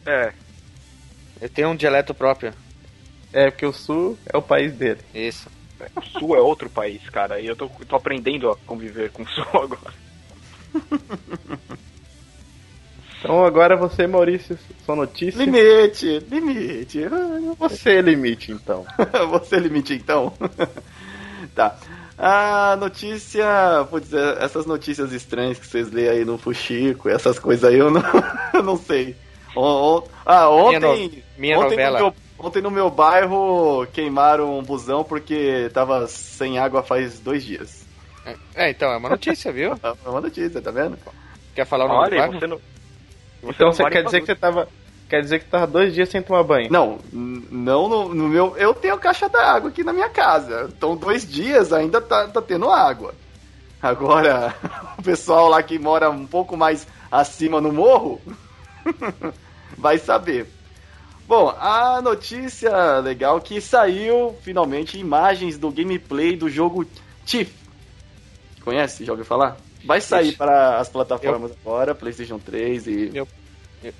É, 0.06 0.32
Eu 1.40 1.48
tenho 1.48 1.68
um 1.68 1.76
dialeto 1.76 2.14
próprio. 2.14 2.52
É, 3.32 3.50
porque 3.50 3.66
o 3.66 3.72
sul 3.72 4.18
é 4.26 4.36
o 4.36 4.42
país 4.42 4.72
dele. 4.74 5.00
Isso. 5.14 5.48
o 5.96 6.02
Sul 6.02 6.36
é 6.36 6.40
outro 6.40 6.68
país, 6.68 7.08
cara, 7.08 7.40
e 7.40 7.46
eu 7.46 7.56
tô, 7.56 7.68
tô 7.68 7.96
aprendendo 7.96 8.50
a 8.50 8.56
conviver 8.66 9.10
com 9.10 9.22
o 9.22 9.28
Sul 9.28 9.44
agora. 9.54 9.94
Então 13.18 13.44
agora 13.44 13.76
você, 13.76 14.06
Maurício, 14.06 14.58
sua 14.84 14.96
notícia. 14.96 15.38
Limite, 15.44 16.18
limite. 16.28 17.00
Você 17.58 18.00
limite, 18.00 18.50
então. 18.50 18.84
Você 19.30 19.60
limite 19.60 19.94
então? 19.94 20.32
tá. 21.54 21.78
A 22.24 22.76
notícia. 22.76 23.44
Putz, 23.90 24.12
é, 24.12 24.44
essas 24.44 24.64
notícias 24.64 25.12
estranhas 25.12 25.58
que 25.58 25.66
vocês 25.66 25.90
lêem 25.90 26.08
aí 26.08 26.24
no 26.24 26.38
Fuxico, 26.38 27.08
essas 27.08 27.36
coisas 27.36 27.64
aí 27.68 27.76
eu 27.78 27.90
não, 27.90 28.00
eu 28.54 28.62
não 28.62 28.76
sei. 28.76 29.16
O- 29.56 29.98
o- 29.98 30.04
ah, 30.24 30.48
ontem. 30.48 30.78
no- 31.08 31.22
minha 31.36 31.58
ontem 31.58 31.70
novela. 31.70 31.98
No 31.98 32.04
meu, 32.04 32.14
ontem 32.38 32.62
no 32.62 32.70
meu 32.70 32.88
bairro 32.90 33.84
queimaram 33.92 34.56
um 34.56 34.62
busão 34.62 35.02
porque 35.02 35.68
tava 35.74 36.06
sem 36.06 36.60
água 36.60 36.80
faz 36.84 37.18
dois 37.18 37.44
dias. 37.44 37.82
É, 38.54 38.70
então, 38.70 38.88
é 38.92 38.96
uma 38.96 39.08
notícia, 39.08 39.50
viu? 39.50 39.72
É 39.82 40.08
uma 40.08 40.20
notícia, 40.20 40.62
tá 40.62 40.70
vendo? 40.70 40.96
Quer 41.56 41.66
falar 41.66 41.86
o 41.86 41.88
nome 41.88 42.00
do 42.02 42.04
Olha, 42.06 42.18
bairro? 42.18 42.38
você 42.38 42.46
não. 42.46 42.60
Então 43.42 43.66
não 43.66 43.72
você 43.72 43.90
quer 43.90 44.04
dizer 44.04 44.20
que 44.20 44.26
você 44.26 44.36
tava. 44.36 44.68
Quer 45.12 45.20
dizer 45.20 45.40
que 45.40 45.44
tava 45.44 45.66
dois 45.66 45.92
dias 45.92 46.08
sem 46.08 46.22
tomar 46.22 46.42
banho. 46.42 46.72
Não, 46.72 46.98
não 47.12 47.86
no, 47.86 48.14
no 48.14 48.28
meu. 48.30 48.56
Eu 48.56 48.72
tenho 48.72 48.96
caixa 48.96 49.28
d'água 49.28 49.68
aqui 49.68 49.84
na 49.84 49.92
minha 49.92 50.08
casa. 50.08 50.70
Então, 50.74 50.96
dois 50.96 51.30
dias 51.30 51.70
ainda 51.70 52.00
tá, 52.00 52.28
tá 52.28 52.40
tendo 52.40 52.70
água. 52.70 53.14
Agora, 53.82 54.54
o 54.98 55.02
pessoal 55.02 55.50
lá 55.50 55.62
que 55.62 55.78
mora 55.78 56.08
um 56.08 56.26
pouco 56.26 56.56
mais 56.56 56.86
acima 57.10 57.60
no 57.60 57.70
morro 57.70 58.22
vai 59.76 59.98
saber. 59.98 60.46
Bom, 61.28 61.54
a 61.60 62.00
notícia 62.00 62.96
legal 63.00 63.38
que 63.38 63.60
saiu 63.60 64.34
finalmente 64.40 64.98
imagens 64.98 65.58
do 65.58 65.70
gameplay 65.70 66.36
do 66.36 66.48
jogo 66.48 66.86
Thief. 67.26 67.52
Conhece? 68.64 69.04
Já 69.04 69.12
ouviu 69.12 69.26
falar? 69.26 69.58
Vai 69.84 70.00
sair 70.00 70.34
para 70.38 70.78
as 70.78 70.88
plataformas 70.88 71.52
agora, 71.62 71.94
PlayStation 71.94 72.38
3 72.38 72.86
e. 72.86 73.10
Eu- 73.12 73.28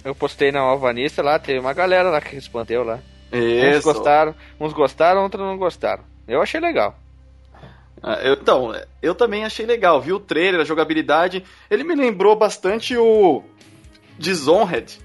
Eu, 0.04 0.14
postei 0.14 0.52
na 0.52 0.60
Alvanista 0.60 1.22
lá, 1.22 1.38
teve 1.38 1.58
uma 1.58 1.72
galera 1.72 2.10
lá 2.10 2.20
que 2.20 2.34
respondeu 2.34 2.84
lá. 2.84 2.98
Uns 3.32 3.76
Isso. 3.78 3.82
gostaram, 3.92 4.34
uns 4.60 4.72
gostaram, 4.72 5.22
outros 5.22 5.42
não 5.44 5.56
gostaram. 5.56 6.04
Eu 6.28 6.42
achei 6.42 6.60
legal. 6.60 6.96
Ah, 8.02 8.14
eu- 8.22 8.34
então, 8.34 8.72
eu 9.00 9.14
também 9.14 9.44
achei 9.44 9.64
legal. 9.64 10.00
Vi 10.00 10.12
o 10.12 10.20
trailer, 10.20 10.60
a 10.60 10.64
jogabilidade. 10.64 11.44
Ele 11.70 11.84
me 11.84 11.94
lembrou 11.94 12.34
bastante 12.36 12.96
o 12.96 13.42
Dishonored. 14.18 14.98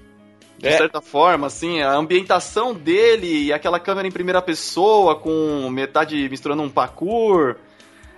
De 0.58 0.66
É. 0.68 0.76
certa 0.76 1.00
forma, 1.00 1.46
assim, 1.46 1.80
a 1.80 1.92
ambientação 1.92 2.74
dele 2.74 3.44
e 3.44 3.52
aquela 3.52 3.78
câmera 3.78 4.08
em 4.08 4.12
primeira 4.12 4.42
pessoa 4.42 5.14
com 5.14 5.70
metade 5.70 6.28
misturando 6.28 6.62
um 6.62 6.68
parkour. 6.68 7.54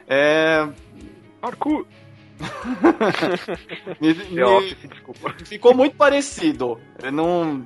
É. 0.08 0.66
Parkour! 1.40 1.86
me- 4.00 4.14
The 4.14 4.24
me- 4.30 4.42
Office, 4.42 4.76
desculpa. 4.88 5.34
ficou 5.44 5.74
muito 5.74 5.96
parecido. 5.96 6.78
Eu 7.02 7.12
não. 7.12 7.64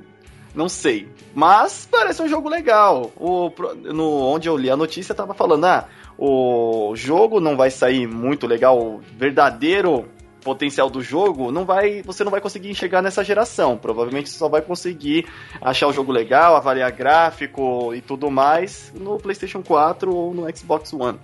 Não 0.55 0.69
sei. 0.69 1.09
Mas 1.35 1.89
parece 1.91 2.23
um 2.23 2.29
jogo 2.29 2.49
legal. 2.49 3.11
O, 3.17 3.51
no, 3.93 4.09
onde 4.23 4.49
eu 4.49 4.57
li 4.57 4.71
a 4.71 4.77
notícia 4.77 5.13
tava 5.13 5.35
falando, 5.35 5.65
ah, 5.65 5.89
o 6.17 6.93
jogo 6.95 7.41
não 7.41 7.57
vai 7.57 7.71
sair 7.73 8.07
muito 8.07 8.47
legal, 8.47 8.79
o 8.81 9.01
verdadeiro 9.19 10.09
potencial 10.43 10.89
do 10.89 11.03
jogo 11.03 11.51
não 11.51 11.65
vai, 11.65 12.03
você 12.03 12.23
não 12.23 12.31
vai 12.31 12.41
conseguir 12.41 12.71
enxergar 12.71 13.03
nessa 13.03 13.25
geração. 13.25 13.77
Provavelmente 13.77 14.29
você 14.31 14.39
só 14.39 14.49
vai 14.49 14.63
conseguir 14.63 15.27
achar 15.61 15.89
o 15.89 15.93
jogo 15.93 16.13
legal, 16.13 16.55
avaliar 16.55 16.93
gráfico 16.93 17.93
e 17.93 18.01
tudo 18.01 18.31
mais 18.31 18.93
no 18.95 19.17
PlayStation 19.19 19.61
4 19.61 20.15
ou 20.15 20.33
no 20.33 20.57
Xbox 20.57 20.93
One. 20.93 21.19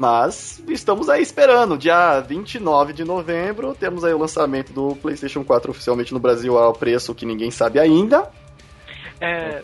Mas 0.00 0.62
estamos 0.66 1.10
aí 1.10 1.20
esperando. 1.20 1.76
Dia 1.76 2.20
29 2.20 2.94
de 2.94 3.04
novembro 3.04 3.74
temos 3.78 4.02
aí 4.02 4.14
o 4.14 4.18
lançamento 4.18 4.72
do 4.72 4.96
PlayStation 4.96 5.44
4 5.44 5.70
oficialmente 5.72 6.14
no 6.14 6.18
Brasil 6.18 6.56
ao 6.56 6.72
preço 6.72 7.14
que 7.14 7.26
ninguém 7.26 7.50
sabe 7.50 7.78
ainda. 7.78 8.30
É, 9.20 9.62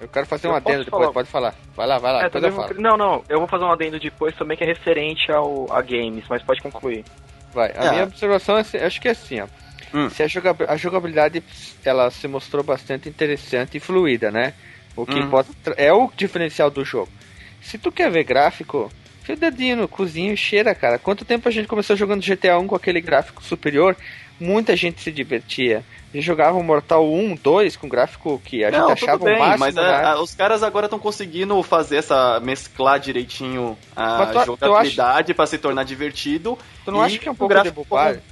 Eu 0.00 0.08
quero 0.08 0.26
fazer 0.26 0.48
Eu 0.48 0.52
um 0.52 0.56
adendo 0.56 0.84
depois, 0.84 1.02
falar? 1.02 1.12
pode 1.12 1.28
falar. 1.28 1.54
Vai 1.76 1.86
lá, 1.86 1.98
vai 1.98 2.12
lá, 2.12 2.18
é, 2.18 2.22
depois 2.24 2.42
também 2.42 2.50
eu 2.50 2.56
vou- 2.56 2.66
falo. 2.68 2.80
Não, 2.80 2.96
não, 2.96 3.24
eu 3.28 3.38
vou 3.38 3.46
fazer 3.46 3.62
um 3.64 3.70
adendo 3.70 4.00
depois 4.00 4.34
também 4.34 4.56
que 4.56 4.64
é 4.64 4.66
referente 4.66 5.30
ao, 5.30 5.72
a 5.72 5.80
games, 5.82 6.24
mas 6.28 6.42
pode 6.42 6.60
concluir. 6.60 7.04
Vai. 7.54 7.70
A 7.76 7.88
Ah. 7.88 7.92
minha 7.92 8.04
observação 8.04 8.56
é, 8.56 8.62
assim, 8.62 8.78
acho 8.78 9.00
que 9.00 9.06
é 9.06 9.12
assim, 9.12 9.40
ó. 9.40 9.46
Hum. 9.94 10.10
Se 10.10 10.24
a, 10.24 10.26
joga- 10.26 10.56
a 10.66 10.76
jogabilidade 10.76 11.44
ela 11.84 12.10
se 12.10 12.26
mostrou 12.26 12.64
bastante 12.64 13.08
interessante 13.08 13.76
e 13.76 13.80
fluida, 13.80 14.32
né? 14.32 14.52
O 14.96 15.06
que 15.06 15.16
importa 15.16 15.52
é 15.76 15.92
o 15.92 16.10
diferencial 16.16 16.70
do 16.70 16.84
jogo. 16.84 17.08
Se 17.60 17.78
tu 17.78 17.92
quer 17.92 18.10
ver 18.10 18.24
gráfico, 18.24 18.90
enfia 19.32 19.48
o 19.48 19.50
dedinho 19.50 19.76
no 19.76 19.88
cozinho 19.88 20.32
e 20.32 20.36
cheira, 20.36 20.74
cara. 20.74 20.98
Quanto 20.98 21.24
tempo 21.24 21.48
a 21.48 21.52
gente 21.52 21.68
começou 21.68 21.96
jogando 21.96 22.22
GTA 22.24 22.58
1 22.58 22.66
com 22.66 22.74
aquele 22.76 23.00
gráfico 23.00 23.42
superior? 23.42 23.96
muita 24.42 24.74
gente 24.74 25.02
se 25.02 25.12
divertia. 25.12 25.84
A 26.10 26.16
gente 26.16 26.24
jogava 26.24 26.56
o 26.56 26.62
Mortal 26.64 27.06
1, 27.12 27.34
2 27.42 27.76
com 27.76 27.86
gráfico 27.86 28.40
que 28.42 28.64
a 28.64 28.70
gente 28.70 28.80
Não, 28.80 28.88
achava 28.90 29.22
bem, 29.22 29.36
o 29.36 29.38
máximo. 29.38 29.58
mas 29.58 29.74
né? 29.74 29.82
a- 29.82 30.12
a- 30.12 30.22
os 30.22 30.34
caras 30.34 30.62
agora 30.62 30.86
estão 30.86 30.98
conseguindo 30.98 31.62
fazer 31.62 31.96
essa 31.98 32.40
mesclar 32.40 32.98
direitinho 32.98 33.76
a 33.94 34.26
tu- 34.32 34.44
jogabilidade 34.46 35.34
pra 35.34 35.46
se 35.46 35.58
tornar 35.58 35.84
divertido. 35.84 36.58
Tu 36.86 36.90
não 36.90 37.02
acha 37.02 37.18
que 37.18 37.28
é 37.28 37.30
um 37.30 37.34
pouco 37.34 37.62
de 37.62 37.70
bobagem? 37.70 38.22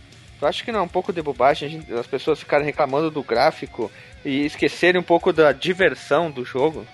Tu 0.41 0.47
acha 0.47 0.65
que 0.65 0.73
não 0.73 0.81
é 0.81 0.83
um 0.83 0.89
pouco 0.89 1.13
de 1.13 1.21
bobagem 1.21 1.69
gente- 1.69 1.93
as 1.93 2.07
pessoas 2.07 2.39
ficarem 2.39 2.65
reclamando 2.65 3.11
do 3.11 3.23
gráfico 3.23 3.91
e 4.25 4.47
esquecerem 4.47 4.99
um 4.99 5.05
pouco 5.05 5.31
da 5.31 5.53
diversão 5.53 6.31
do 6.31 6.43
jogo? 6.43 6.87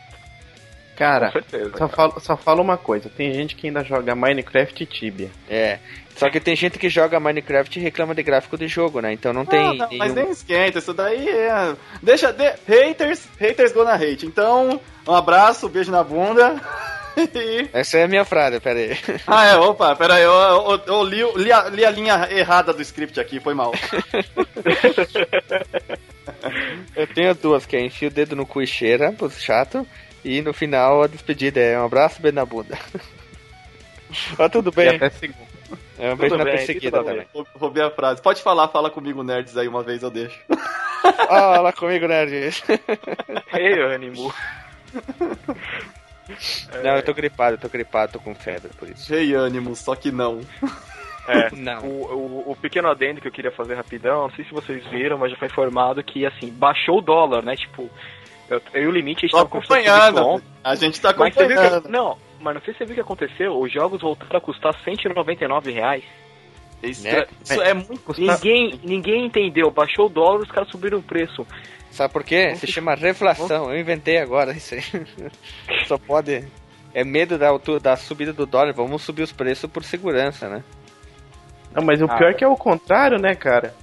Cara, 0.97 1.27
Com 1.27 1.33
certeza. 1.33 1.71
só 1.73 1.89
cara. 1.89 1.89
falo, 1.89 2.21
só 2.21 2.37
falo 2.37 2.63
uma 2.63 2.77
coisa: 2.77 3.09
tem 3.09 3.33
gente 3.33 3.57
que 3.57 3.67
ainda 3.67 3.83
joga 3.85 4.15
Minecraft 4.15 4.83
e 4.83 4.87
Tibia. 4.87 5.31
É. 5.49 5.79
Só 6.17 6.31
que 6.31 6.39
tem 6.39 6.55
gente 6.55 6.79
que 6.79 6.89
joga 6.89 7.19
Minecraft 7.19 7.77
e 7.79 7.83
reclama 7.83 8.15
de 8.15 8.23
gráfico 8.23 8.57
de 8.57 8.69
jogo, 8.69 9.01
né? 9.01 9.13
Então 9.13 9.33
não 9.33 9.45
tem. 9.45 9.61
Não, 9.61 9.75
não, 9.75 9.89
mas 9.99 10.15
nenhum- 10.15 10.27
nem 10.27 10.31
esquenta, 10.31 10.79
isso 10.79 10.95
daí 10.95 11.29
é. 11.29 11.75
Deixa. 12.03 12.33
De... 12.33 12.45
Haters, 12.69 13.27
haters 13.41 13.73
gonna 13.73 13.95
hate. 13.95 14.25
Então, 14.25 14.81
um 15.09 15.13
abraço, 15.15 15.69
beijo 15.69 15.91
na 15.91 16.03
bunda. 16.05 16.61
E- 17.17 17.69
Essa 17.73 17.99
é 17.99 18.03
a 18.03 18.09
minha 18.09 18.25
frase, 18.25 18.59
pera 18.59 18.77
aí. 18.81 18.99
Ah, 19.25 19.47
é, 19.47 19.57
opa, 19.57 19.95
pera 19.95 20.15
aí, 20.15 20.23
eu, 20.25 20.33
eu- 20.33 20.83
eu 20.85 21.05
li, 21.05 21.23
li 21.37 21.53
a, 21.53 21.69
li 21.69 21.85
a 21.85 21.91
linha 21.91 22.29
errada 22.29 22.73
do 22.73 22.83
script 22.83 23.21
aqui, 23.21 23.39
foi 23.39 23.55
mal. 23.55 23.71
Eu 26.97 27.07
tenho 27.07 27.35
duas, 27.35 27.67
que 27.67 27.77
é 27.77 27.81
encher 27.85 28.07
o 28.09 28.11
dedo 28.15 28.35
no 28.37 28.47
cu 28.47 28.63
e 28.63 28.67
cheira, 28.67 29.13
pro 29.13 29.31
chato, 29.31 29.87
e 30.25 30.41
no 30.43 30.53
final 30.55 31.03
a 31.03 31.07
despedida 31.07 31.61
é 31.61 31.79
um 31.79 31.85
abraço 31.85 32.21
bem 32.23 32.33
na 32.33 32.45
bunda. 32.45 32.79
Mas 34.39 34.51
tudo 34.53 34.71
E 34.71 34.75
bem, 34.77 34.89
até 34.97 35.11
segundo. 35.11 35.47
é 35.99 36.13
um 36.13 36.17
beijo 36.17 36.35
Tudo 36.35 36.39
na 36.39 36.45
bem, 36.45 36.57
perseguida 36.57 37.03
bem. 37.03 37.11
também. 37.13 37.27
Rou- 37.35 37.47
Roubei 37.55 37.83
a 37.83 37.91
frase. 37.91 38.23
Pode 38.23 38.43
falar, 38.43 38.69
fala 38.69 38.91
comigo, 38.91 39.23
nerds, 39.25 39.57
aí 39.57 39.67
uma 39.67 39.83
vez 39.83 40.03
eu 40.03 40.11
deixo. 40.11 40.39
Fala 41.29 41.71
comigo, 41.73 42.07
nerd. 42.09 42.33
Ei, 43.53 43.79
ânimo. 43.81 44.33
Não, 46.83 46.97
eu 46.97 47.03
tô 47.03 47.13
gripado, 47.13 47.55
eu 47.57 47.61
tô 47.61 47.69
gripado, 47.69 48.13
tô 48.13 48.21
com 48.21 48.35
febre 48.35 48.71
por 48.79 48.89
isso. 48.89 49.13
Rei 49.13 49.35
ânimo, 49.35 49.77
só 49.77 49.95
que 49.95 50.11
não. 50.11 50.41
É, 51.29 51.51
Não. 51.55 51.81
O, 51.83 52.45
o, 52.47 52.53
o 52.53 52.57
pequeno 52.57 52.89
adendo 52.89 53.21
que 53.21 53.29
eu 53.29 53.33
queria 53.33 53.51
fazer 53.51 53.75
rapidão, 53.75 54.23
não 54.23 54.31
sei 54.35 54.45
se 54.45 54.53
vocês 54.53 54.87
viram, 54.87 55.19
mas 55.19 55.31
já 55.31 55.37
foi 55.37 55.49
informado 55.49 56.03
que, 56.03 56.25
assim, 56.27 56.51
baixou 56.51 56.99
o 56.99 57.03
dólar, 57.03 57.43
né? 57.45 57.55
Tipo, 57.57 57.91
eu, 58.49 58.61
eu 58.75 58.83
e 58.83 58.87
o 58.87 58.91
Limite, 58.91 59.21
a 59.25 59.29
gente 59.29 59.31
Tô 59.31 59.45
tava 59.45 59.59
isso 59.59 59.73
acompanhando. 59.73 60.43
A 60.63 60.75
gente 60.75 61.01
tá 61.01 61.11
acompanhando. 61.11 61.83
que... 61.83 61.89
Não, 61.91 62.17
mas 62.41 62.55
não 62.55 62.63
sei 62.63 62.73
se 62.75 62.79
você 62.79 62.85
viu 62.85 62.93
o 62.93 62.95
que 62.97 63.01
aconteceu. 63.01 63.59
Os 63.61 63.73
jogos 63.73 64.01
voltaram 64.01 64.37
a 64.37 64.41
custar 64.41 64.75
199 64.85 65.73
reais. 65.73 66.05
Isso, 66.83 67.03
Né? 67.05 67.25
isso 67.43 67.63
é 67.63 67.73
muito. 67.73 68.15
Ninguém, 68.19 68.79
ninguém 68.83 69.27
entendeu. 69.27 69.71
Baixou 69.71 70.07
o 70.07 70.11
dólar 70.11 70.41
os 70.43 70.51
caras 70.51 70.69
subiram 70.71 70.99
o 70.99 71.03
preço. 71.03 71.47
Sabe 71.91 72.13
por 72.13 72.25
quê? 72.25 72.55
Se 72.57 72.67
chama 72.67 72.95
reflação. 72.95 73.71
Eu 73.73 73.79
inventei 73.79 74.19
agora 74.19 74.53
isso 74.53 74.75
aí. 74.75 74.83
Só 75.87 75.97
pode. 75.97 76.45
É 76.93 77.03
medo 77.05 77.39
da 77.39 77.49
altura 77.49 77.81
da 77.81 77.97
subida 77.97 78.33
do 78.33 78.45
dólar. 78.47 78.73
Vamos 78.75 79.03
subir 79.03 79.23
os 79.23 79.33
preços 79.33 79.71
por 79.71 79.83
segurança, 79.85 80.49
né? 80.49 80.63
Não, 81.75 81.85
mas 81.85 82.01
o 82.01 82.05
Ah, 82.05 82.17
pior 82.17 82.29
é. 82.29 82.31
é 82.31 82.35
que 82.35 82.45
é 82.45 82.49
o 82.49 82.57
contrário, 82.57 83.19
né, 83.19 83.35
cara? 83.35 83.75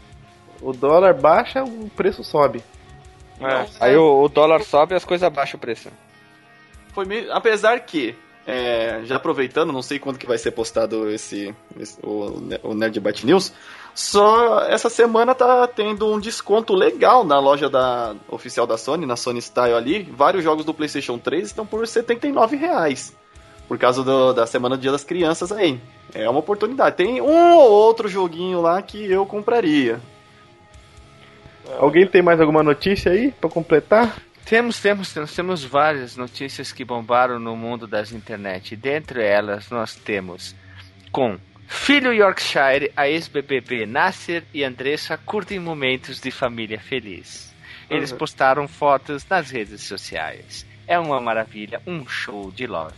O 0.62 0.72
dólar 0.72 1.14
baixa, 1.20 1.64
o 1.64 1.90
preço 1.90 2.24
sobe. 2.24 2.62
É. 3.42 3.66
Aí 3.80 3.98
o, 3.98 4.24
o 4.24 4.30
dólar 4.30 4.62
sobe 4.64 4.94
e 4.94 4.98
as 4.98 5.06
coisas 5.06 5.26
abaixam 5.26 5.58
o 5.58 5.62
preço. 5.62 5.90
Foi 6.94 7.06
meio... 7.06 7.32
Apesar 7.34 7.80
que, 7.80 8.16
é, 8.46 9.02
já 9.06 9.16
aproveitando, 9.16 9.72
não 9.72 9.82
sei 9.82 9.98
quando 10.00 10.18
que 10.20 10.28
vai 10.28 10.38
ser 10.38 10.52
postado 10.52 11.10
esse, 11.10 11.54
esse- 11.80 11.98
o, 12.04 12.42
o 12.64 12.74
Nerd 12.74 13.00
Byte 13.00 13.26
News, 13.26 13.52
só 13.96 14.62
essa 14.66 14.90
semana 14.90 15.34
tá 15.36 15.68
tendo 15.68 16.12
um 16.14 16.20
desconto 16.20 16.74
legal 16.74 17.24
na 17.24 17.40
loja 17.40 17.70
da 17.70 18.16
oficial 18.30 18.66
da 18.68 18.78
Sony, 18.78 19.06
na 19.06 19.16
Sony 19.16 19.42
Style 19.42 19.74
ali. 19.74 20.04
Vários 20.04 20.44
jogos 20.44 20.64
do 20.66 20.74
PlayStation 20.74 21.18
3 21.18 21.48
estão 21.48 21.66
por 21.66 21.86
79 21.88 22.56
reais. 22.58 23.14
Por 23.68 23.78
causa 23.78 24.04
do- 24.04 24.34
da 24.34 24.46
semana 24.46 24.76
do 24.76 24.82
Dia 24.82 24.92
das 24.92 25.04
Crianças 25.04 25.52
aí. 25.52 25.80
É 26.14 26.30
uma 26.30 26.40
oportunidade. 26.40 26.98
Tem 26.98 27.22
um 27.22 27.54
ou 27.56 27.72
outro 27.72 28.10
joguinho 28.10 28.62
lá 28.62 28.82
que 28.82 29.10
eu 29.10 29.26
compraria. 29.26 30.00
Alguém 31.80 32.06
tem 32.08 32.22
mais 32.22 32.40
alguma 32.40 32.64
notícia 32.64 33.12
aí 33.12 33.32
pra 33.32 33.50
completar? 33.50 34.16
Temos, 34.46 34.80
temos, 34.80 35.14
temos, 35.14 35.34
temos 35.36 35.64
várias 35.64 36.18
notícias 36.18 36.72
que 36.74 36.84
bombaram 36.84 37.40
no 37.40 37.56
mundo 37.56 37.88
das 37.88 38.12
internet. 38.12 38.74
E 38.74 38.78
dentre 38.78 39.24
elas 39.24 39.70
nós 39.70 39.96
temos 39.96 40.56
com 41.12 41.38
Filho 41.68 42.12
Yorkshire, 42.12 42.92
a 42.98 43.08
ex-BBB 43.08 43.86
Nasser 43.86 44.44
e 44.54 44.64
Andressa 44.64 45.18
curtem 45.18 45.60
momentos 45.60 46.20
de 46.20 46.30
família 46.32 46.80
feliz. 46.80 47.54
Eles 47.90 48.12
Uhum. 48.12 48.18
postaram 48.18 48.68
fotos 48.68 49.26
nas 49.30 49.50
redes 49.52 49.82
sociais. 49.84 50.66
É 50.88 51.00
uma 51.00 51.22
maravilha, 51.22 51.82
um 51.88 52.06
show 52.08 52.52
de 52.52 52.66
love. 52.68 52.94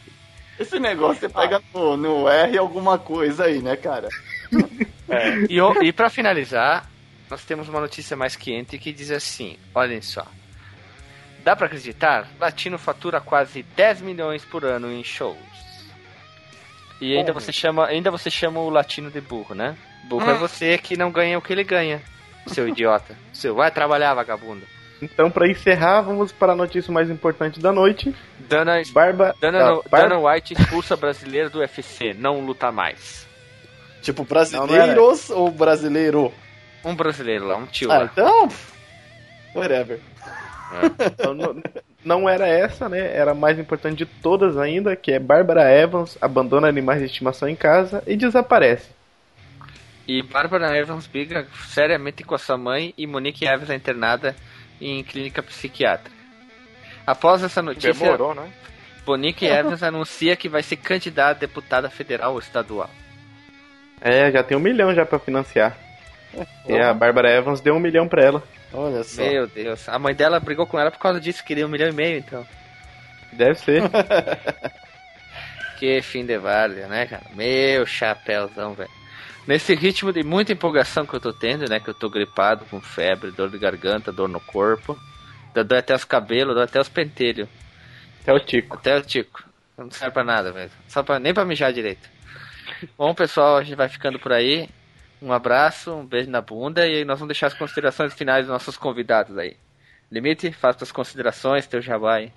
Esse 0.59 0.79
negócio 0.79 1.19
você 1.21 1.29
pega 1.29 1.61
no, 1.73 1.97
no 1.97 2.27
R 2.29 2.57
alguma 2.57 2.97
coisa 2.97 3.45
aí, 3.45 3.61
né, 3.61 3.75
cara? 3.75 4.07
E, 5.49 5.59
o- 5.61 5.83
e 5.83 5.91
para 5.91 6.09
finalizar, 6.09 6.89
nós 7.29 7.43
temos 7.43 7.67
uma 7.69 7.79
notícia 7.79 8.15
mais 8.15 8.35
quente 8.35 8.77
que 8.77 8.91
diz 8.91 9.11
assim: 9.11 9.57
olhem 9.73 10.01
só. 10.01 10.25
Dá 11.43 11.55
pra 11.55 11.65
acreditar? 11.67 12.27
Latino 12.39 12.77
fatura 12.77 13.19
quase 13.19 13.63
10 13.75 14.01
milhões 14.01 14.45
por 14.45 14.63
ano 14.63 14.91
em 14.91 15.03
shows. 15.03 15.37
E 17.01 17.17
ainda 17.17 17.33
você 17.33 17.51
chama, 17.51 17.85
ainda 17.87 18.09
você 18.09 18.29
chama 18.31 18.61
o 18.61 18.69
latino 18.69 19.11
de 19.11 19.19
burro, 19.19 19.53
né? 19.53 19.75
Burro 20.05 20.29
é 20.29 20.35
você 20.35 20.77
que 20.77 20.95
não 20.95 21.11
ganha 21.11 21.37
o 21.37 21.41
que 21.41 21.51
ele 21.51 21.63
ganha, 21.63 22.01
seu 22.47 22.67
idiota. 22.67 23.15
Seu 23.33 23.55
vai 23.55 23.69
trabalhar, 23.71 24.13
vagabundo. 24.13 24.65
Então, 25.01 25.29
pra 25.29 25.49
encerrar, 25.49 26.01
vamos 26.01 26.31
para 26.31 26.53
a 26.53 26.55
notícia 26.55 26.93
mais 26.93 27.09
importante 27.09 27.59
da 27.59 27.73
noite. 27.73 28.15
Dana, 28.39 28.81
Barba. 28.93 29.35
Dana, 29.41 29.71
ah, 29.71 29.81
Bar- 29.89 30.07
Dana 30.07 30.19
White 30.19 30.53
expulsa 30.53 30.95
brasileira 30.95 31.49
do 31.49 31.59
UFC, 31.59 32.13
não 32.13 32.39
luta 32.45 32.71
mais. 32.71 33.27
Tipo, 34.01 34.21
Não, 34.21 34.27
brasileiros 34.27 35.29
ou 35.29 35.51
brasileiro? 35.51 36.33
Um 36.83 36.95
brasileiro 36.95 37.45
lá, 37.47 37.55
um 37.57 37.65
tio 37.65 37.91
Ah, 37.91 37.99
lá. 37.99 38.09
então. 38.11 38.49
Whatever. 39.55 39.99
Então, 41.05 41.35
não, 41.35 41.61
não 42.03 42.27
era 42.27 42.47
essa, 42.47 42.89
né? 42.89 43.15
Era 43.15 43.31
a 43.31 43.35
mais 43.35 43.59
importante 43.59 43.97
de 43.97 44.05
todas 44.07 44.57
ainda, 44.57 44.95
que 44.95 45.11
é 45.11 45.19
Bárbara 45.19 45.71
Evans 45.71 46.17
abandona 46.19 46.67
animais 46.67 46.99
de 46.99 47.05
estimação 47.05 47.47
em 47.47 47.55
casa 47.55 48.01
e 48.07 48.15
desaparece. 48.17 48.89
E 50.07 50.23
Bárbara 50.23 50.75
Evans 50.75 51.05
briga 51.05 51.47
seriamente 51.67 52.23
com 52.23 52.33
a 52.33 52.39
sua 52.39 52.57
mãe 52.57 52.91
e 52.97 53.05
Monique 53.05 53.45
Evans 53.45 53.69
é 53.69 53.75
internada 53.75 54.35
em 54.81 55.03
clínica 55.03 55.43
psiquiátrica. 55.43 56.17
Após 57.05 57.43
essa 57.43 57.61
notícia, 57.61 57.93
Demorou, 57.93 58.33
né? 58.33 58.49
Monique 59.05 59.45
Evans 59.45 59.83
anuncia 59.83 60.35
que 60.35 60.49
vai 60.49 60.63
ser 60.63 60.77
candidata 60.77 61.31
a 61.31 61.39
deputada 61.39 61.89
federal 61.89 62.33
ou 62.33 62.39
estadual. 62.39 62.89
É, 64.01 64.31
já 64.31 64.43
tem 64.43 64.57
um 64.57 64.61
milhão 64.61 64.93
já 64.93 65.05
pra 65.05 65.19
financiar. 65.19 65.77
E 66.67 66.77
a 66.77 66.93
Bárbara 66.93 67.29
Evans 67.29 67.61
deu 67.61 67.75
um 67.75 67.79
milhão 67.79 68.07
pra 68.07 68.23
ela. 68.23 68.43
Olha 68.71 69.03
só. 69.03 69.21
Meu 69.21 69.47
Deus, 69.47 69.87
a 69.87 69.99
mãe 69.99 70.15
dela 70.15 70.39
brigou 70.39 70.65
com 70.65 70.79
ela 70.79 70.89
por 70.89 70.97
causa 70.97 71.19
disso, 71.19 71.43
queria 71.43 71.65
um 71.65 71.69
milhão 71.69 71.89
e 71.89 71.93
meio, 71.93 72.17
então. 72.17 72.45
Deve 73.33 73.55
ser. 73.55 73.83
Que 75.83 76.01
fim 76.01 76.25
de 76.25 76.37
várzea, 76.37 76.87
né, 76.87 77.05
cara? 77.05 77.25
Meu 77.35 77.85
chapéuzão, 77.85 78.73
velho. 78.73 78.89
Nesse 79.45 79.75
ritmo 79.75 80.13
de 80.13 80.23
muita 80.23 80.53
empolgação 80.53 81.05
que 81.05 81.13
eu 81.13 81.19
tô 81.19 81.33
tendo, 81.33 81.67
né? 81.67 81.77
Que 81.77 81.89
eu 81.89 81.93
tô 81.93 82.09
gripado, 82.09 82.63
com 82.65 82.79
febre, 82.79 83.31
dor 83.31 83.49
de 83.49 83.57
garganta, 83.57 84.09
dor 84.09 84.29
no 84.29 84.39
corpo. 84.39 84.97
Dói 85.53 85.65
dói 85.65 85.79
até 85.79 85.93
os 85.93 86.05
cabelos, 86.05 86.55
dói 86.55 86.63
até 86.63 86.79
os 86.79 86.87
pentelhos. 86.87 87.49
Até 88.21 88.31
o 88.31 88.39
Tico. 88.39 88.77
Até 88.77 88.95
o 88.95 89.01
Tico. 89.01 89.43
Não 89.77 89.91
serve 89.91 90.13
pra 90.13 90.23
nada 90.23 90.53
mesmo. 90.53 90.77
Só 90.87 91.03
pra, 91.03 91.19
nem 91.19 91.33
pra 91.33 91.43
mijar 91.43 91.73
direito. 91.73 92.09
Bom, 92.97 93.13
pessoal, 93.13 93.57
a 93.57 93.63
gente 93.63 93.75
vai 93.75 93.89
ficando 93.89 94.17
por 94.17 94.31
aí. 94.31 94.69
Um 95.23 95.31
abraço, 95.31 95.89
um 95.93 96.05
beijo 96.05 96.29
na 96.29 96.41
bunda 96.41 96.85
e 96.85 97.05
nós 97.05 97.17
vamos 97.17 97.33
deixar 97.33 97.47
as 97.47 97.53
considerações 97.53 98.13
finais 98.13 98.45
dos 98.45 98.51
nossos 98.51 98.75
convidados 98.75 99.37
aí. 99.37 99.55
Limite, 100.11 100.51
faça 100.51 100.83
as 100.83 100.91
considerações, 100.91 101.65
teu 101.65 101.81
jabá 101.81 102.15
aí. 102.15 102.31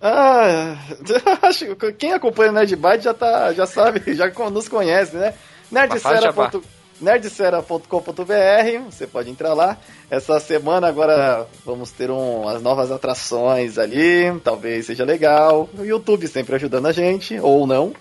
Ah, 0.00 0.76
acho 1.42 1.76
que 1.76 1.92
quem 1.92 2.14
acompanha 2.14 2.50
o 2.50 2.54
Nerd 2.54 2.74
Byte 2.74 3.04
já, 3.04 3.12
tá, 3.12 3.52
já 3.52 3.66
sabe, 3.66 4.02
já 4.16 4.28
nos 4.50 4.66
conhece, 4.66 5.14
né? 5.14 5.34
Nerdsfera.com.br, 5.70 6.66
nerdsfera.com.br, 7.00 8.90
você 8.90 9.06
pode 9.06 9.28
entrar 9.30 9.52
lá. 9.52 9.76
Essa 10.10 10.40
semana 10.40 10.88
agora 10.88 11.46
vamos 11.66 11.90
ter 11.90 12.10
um, 12.10 12.48
as 12.48 12.62
novas 12.62 12.90
atrações 12.90 13.76
ali, 13.78 14.40
talvez 14.42 14.86
seja 14.86 15.04
legal. 15.04 15.68
O 15.78 15.84
YouTube 15.84 16.26
sempre 16.28 16.54
ajudando 16.56 16.86
a 16.86 16.92
gente, 16.92 17.38
ou 17.38 17.66
não. 17.66 17.92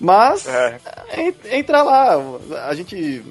Mas 0.00 0.46
É. 0.46 0.78
en- 1.16 1.58
entra 1.58 1.82
lá, 1.82 2.16
a 2.66 2.74
gente 2.74 3.22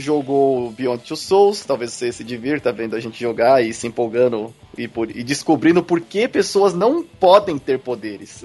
jogou 0.00 0.70
Beyond 0.72 1.04
Two 1.04 1.16
Souls, 1.16 1.64
talvez 1.64 1.92
você 1.92 2.10
se 2.12 2.24
divirta 2.24 2.72
vendo 2.72 2.96
a 2.96 3.00
gente 3.00 3.20
jogar 3.20 3.62
e 3.62 3.72
se 3.72 3.86
empolgando 3.86 4.52
e, 4.76 4.88
por- 4.88 5.10
e 5.14 5.22
descobrindo 5.22 5.82
por 5.82 6.00
que 6.00 6.26
pessoas 6.26 6.74
não 6.74 7.02
podem 7.02 7.58
ter 7.58 7.78
poderes. 7.78 8.44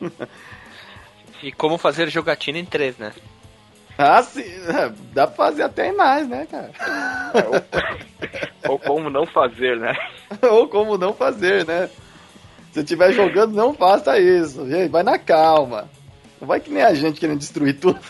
E 1.42 1.52
como 1.52 1.76
fazer 1.76 2.08
jogatina 2.08 2.58
em 2.58 2.64
três, 2.64 2.96
né? 2.96 3.12
Ah, 3.98 4.22
sim. 4.22 4.44
Dá 5.12 5.26
pra 5.26 5.36
fazer 5.36 5.62
até 5.64 5.92
mais, 5.92 6.26
né, 6.26 6.46
cara? 6.50 6.70
ou, 8.64 8.72
ou 8.72 8.78
como 8.78 9.10
não 9.10 9.26
fazer, 9.26 9.78
né? 9.78 9.94
ou 10.42 10.66
como 10.68 10.96
não 10.96 11.12
fazer, 11.12 11.66
né? 11.66 11.90
Se 12.72 12.80
estiver 12.80 13.12
jogando, 13.12 13.52
não 13.54 13.74
faça 13.74 14.18
isso. 14.18 14.66
Gente, 14.70 14.88
vai 14.90 15.02
na 15.02 15.18
calma. 15.18 15.88
Não 16.40 16.48
vai 16.48 16.60
que 16.60 16.70
nem 16.70 16.82
a 16.82 16.94
gente 16.94 17.20
querendo 17.20 17.38
destruir 17.38 17.78
tudo. 17.78 18.00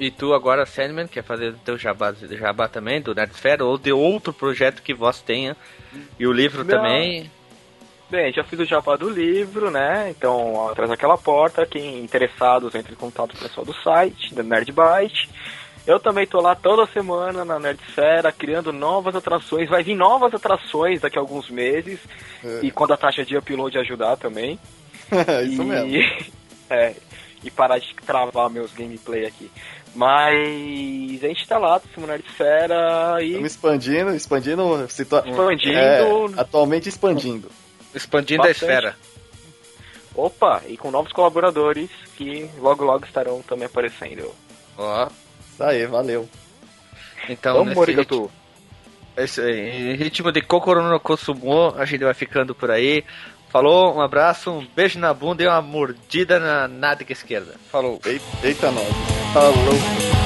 E 0.00 0.10
tu 0.10 0.32
agora, 0.32 0.64
Sandman, 0.64 1.06
quer 1.06 1.22
fazer 1.22 1.50
o 1.50 1.58
teu 1.58 1.76
jabá, 1.76 2.14
jabá 2.14 2.66
também, 2.66 3.02
do 3.02 3.14
Nerdsfera, 3.14 3.62
ou 3.62 3.76
de 3.76 3.92
outro 3.92 4.32
projeto 4.32 4.82
que 4.82 4.94
vós 4.94 5.20
tenha, 5.20 5.54
e 6.18 6.26
o 6.26 6.32
livro 6.32 6.64
Não. 6.64 6.74
também? 6.74 7.30
Bem, 8.08 8.32
já 8.32 8.42
fiz 8.42 8.58
o 8.58 8.64
jabá 8.64 8.96
do 8.96 9.10
livro, 9.10 9.70
né? 9.70 10.08
Então, 10.08 10.70
atrás 10.70 10.88
daquela 10.88 11.18
porta, 11.18 11.66
quem 11.66 12.02
interessados 12.02 12.74
entre 12.74 12.94
em 12.94 12.96
contato 12.96 13.32
com 13.32 13.38
o 13.38 13.42
pessoal 13.42 13.66
do 13.66 13.74
site, 13.74 14.34
da 14.34 14.42
Nerdbyte. 14.42 15.28
Eu 15.86 16.00
também 16.00 16.26
tô 16.26 16.40
lá 16.40 16.54
toda 16.54 16.90
semana 16.90 17.44
na 17.44 17.58
Nerdsfera, 17.58 18.32
criando 18.32 18.72
novas 18.72 19.14
atrações. 19.14 19.68
Vai 19.68 19.82
vir 19.82 19.94
novas 19.94 20.32
atrações 20.32 21.02
daqui 21.02 21.18
a 21.18 21.20
alguns 21.20 21.50
meses. 21.50 22.00
É. 22.42 22.60
E 22.62 22.70
quando 22.70 22.94
a 22.94 22.96
taxa 22.96 23.22
de 23.22 23.36
upload 23.36 23.76
ajudar 23.78 24.16
também. 24.16 24.58
Isso 25.46 25.62
e... 25.62 25.64
mesmo. 25.64 26.32
é, 26.70 26.94
e 27.44 27.50
parar 27.50 27.78
de 27.78 27.94
travar 27.94 28.50
meus 28.50 28.72
gameplay 28.72 29.26
aqui. 29.26 29.50
Mas 29.94 31.24
a 31.24 31.26
gente 31.28 31.48
tá 31.48 31.58
lá, 31.58 31.80
Simulação 31.92 32.22
de 32.22 32.30
Fera 32.32 33.16
e. 33.20 33.26
Estamos 33.26 33.52
expandindo, 33.52 34.14
expandindo. 34.14 34.86
Situa... 34.88 35.24
Expandindo. 35.26 35.78
É, 35.78 36.00
atualmente 36.36 36.88
expandindo. 36.88 37.50
Expandindo 37.94 38.42
Bastante. 38.42 38.64
a 38.64 38.68
esfera. 38.68 38.96
Opa, 40.14 40.62
e 40.68 40.76
com 40.76 40.90
novos 40.90 41.12
colaboradores 41.12 41.90
que 42.16 42.48
logo 42.58 42.84
logo 42.84 43.04
estarão 43.04 43.42
também 43.42 43.66
aparecendo. 43.66 44.32
Ó. 44.76 45.08
Isso 45.52 45.62
aí, 45.62 45.86
valeu. 45.86 46.28
Então, 47.28 47.58
Vamos, 47.58 47.76
nesse 47.76 47.92
ritmo, 47.92 48.30
esse, 49.16 49.42
em 49.42 49.94
ritmo 49.94 50.32
de 50.32 50.40
Kokoro 50.40 50.82
no 50.82 51.00
Kosumo, 51.00 51.74
a 51.76 51.84
gente 51.84 52.04
vai 52.04 52.14
ficando 52.14 52.54
por 52.54 52.70
aí. 52.70 53.04
Falou, 53.50 53.96
um 53.96 54.00
abraço, 54.00 54.50
um 54.50 54.66
beijo 54.74 54.98
na 54.98 55.12
bunda 55.12 55.42
e 55.42 55.46
uma 55.46 55.60
mordida 55.60 56.38
na 56.38 56.68
nádega 56.68 57.12
esquerda. 57.12 57.56
Falou. 57.70 58.00
Eita, 58.04 58.24
eita 58.44 58.70
nós. 58.70 59.19
Falou. 59.32 60.19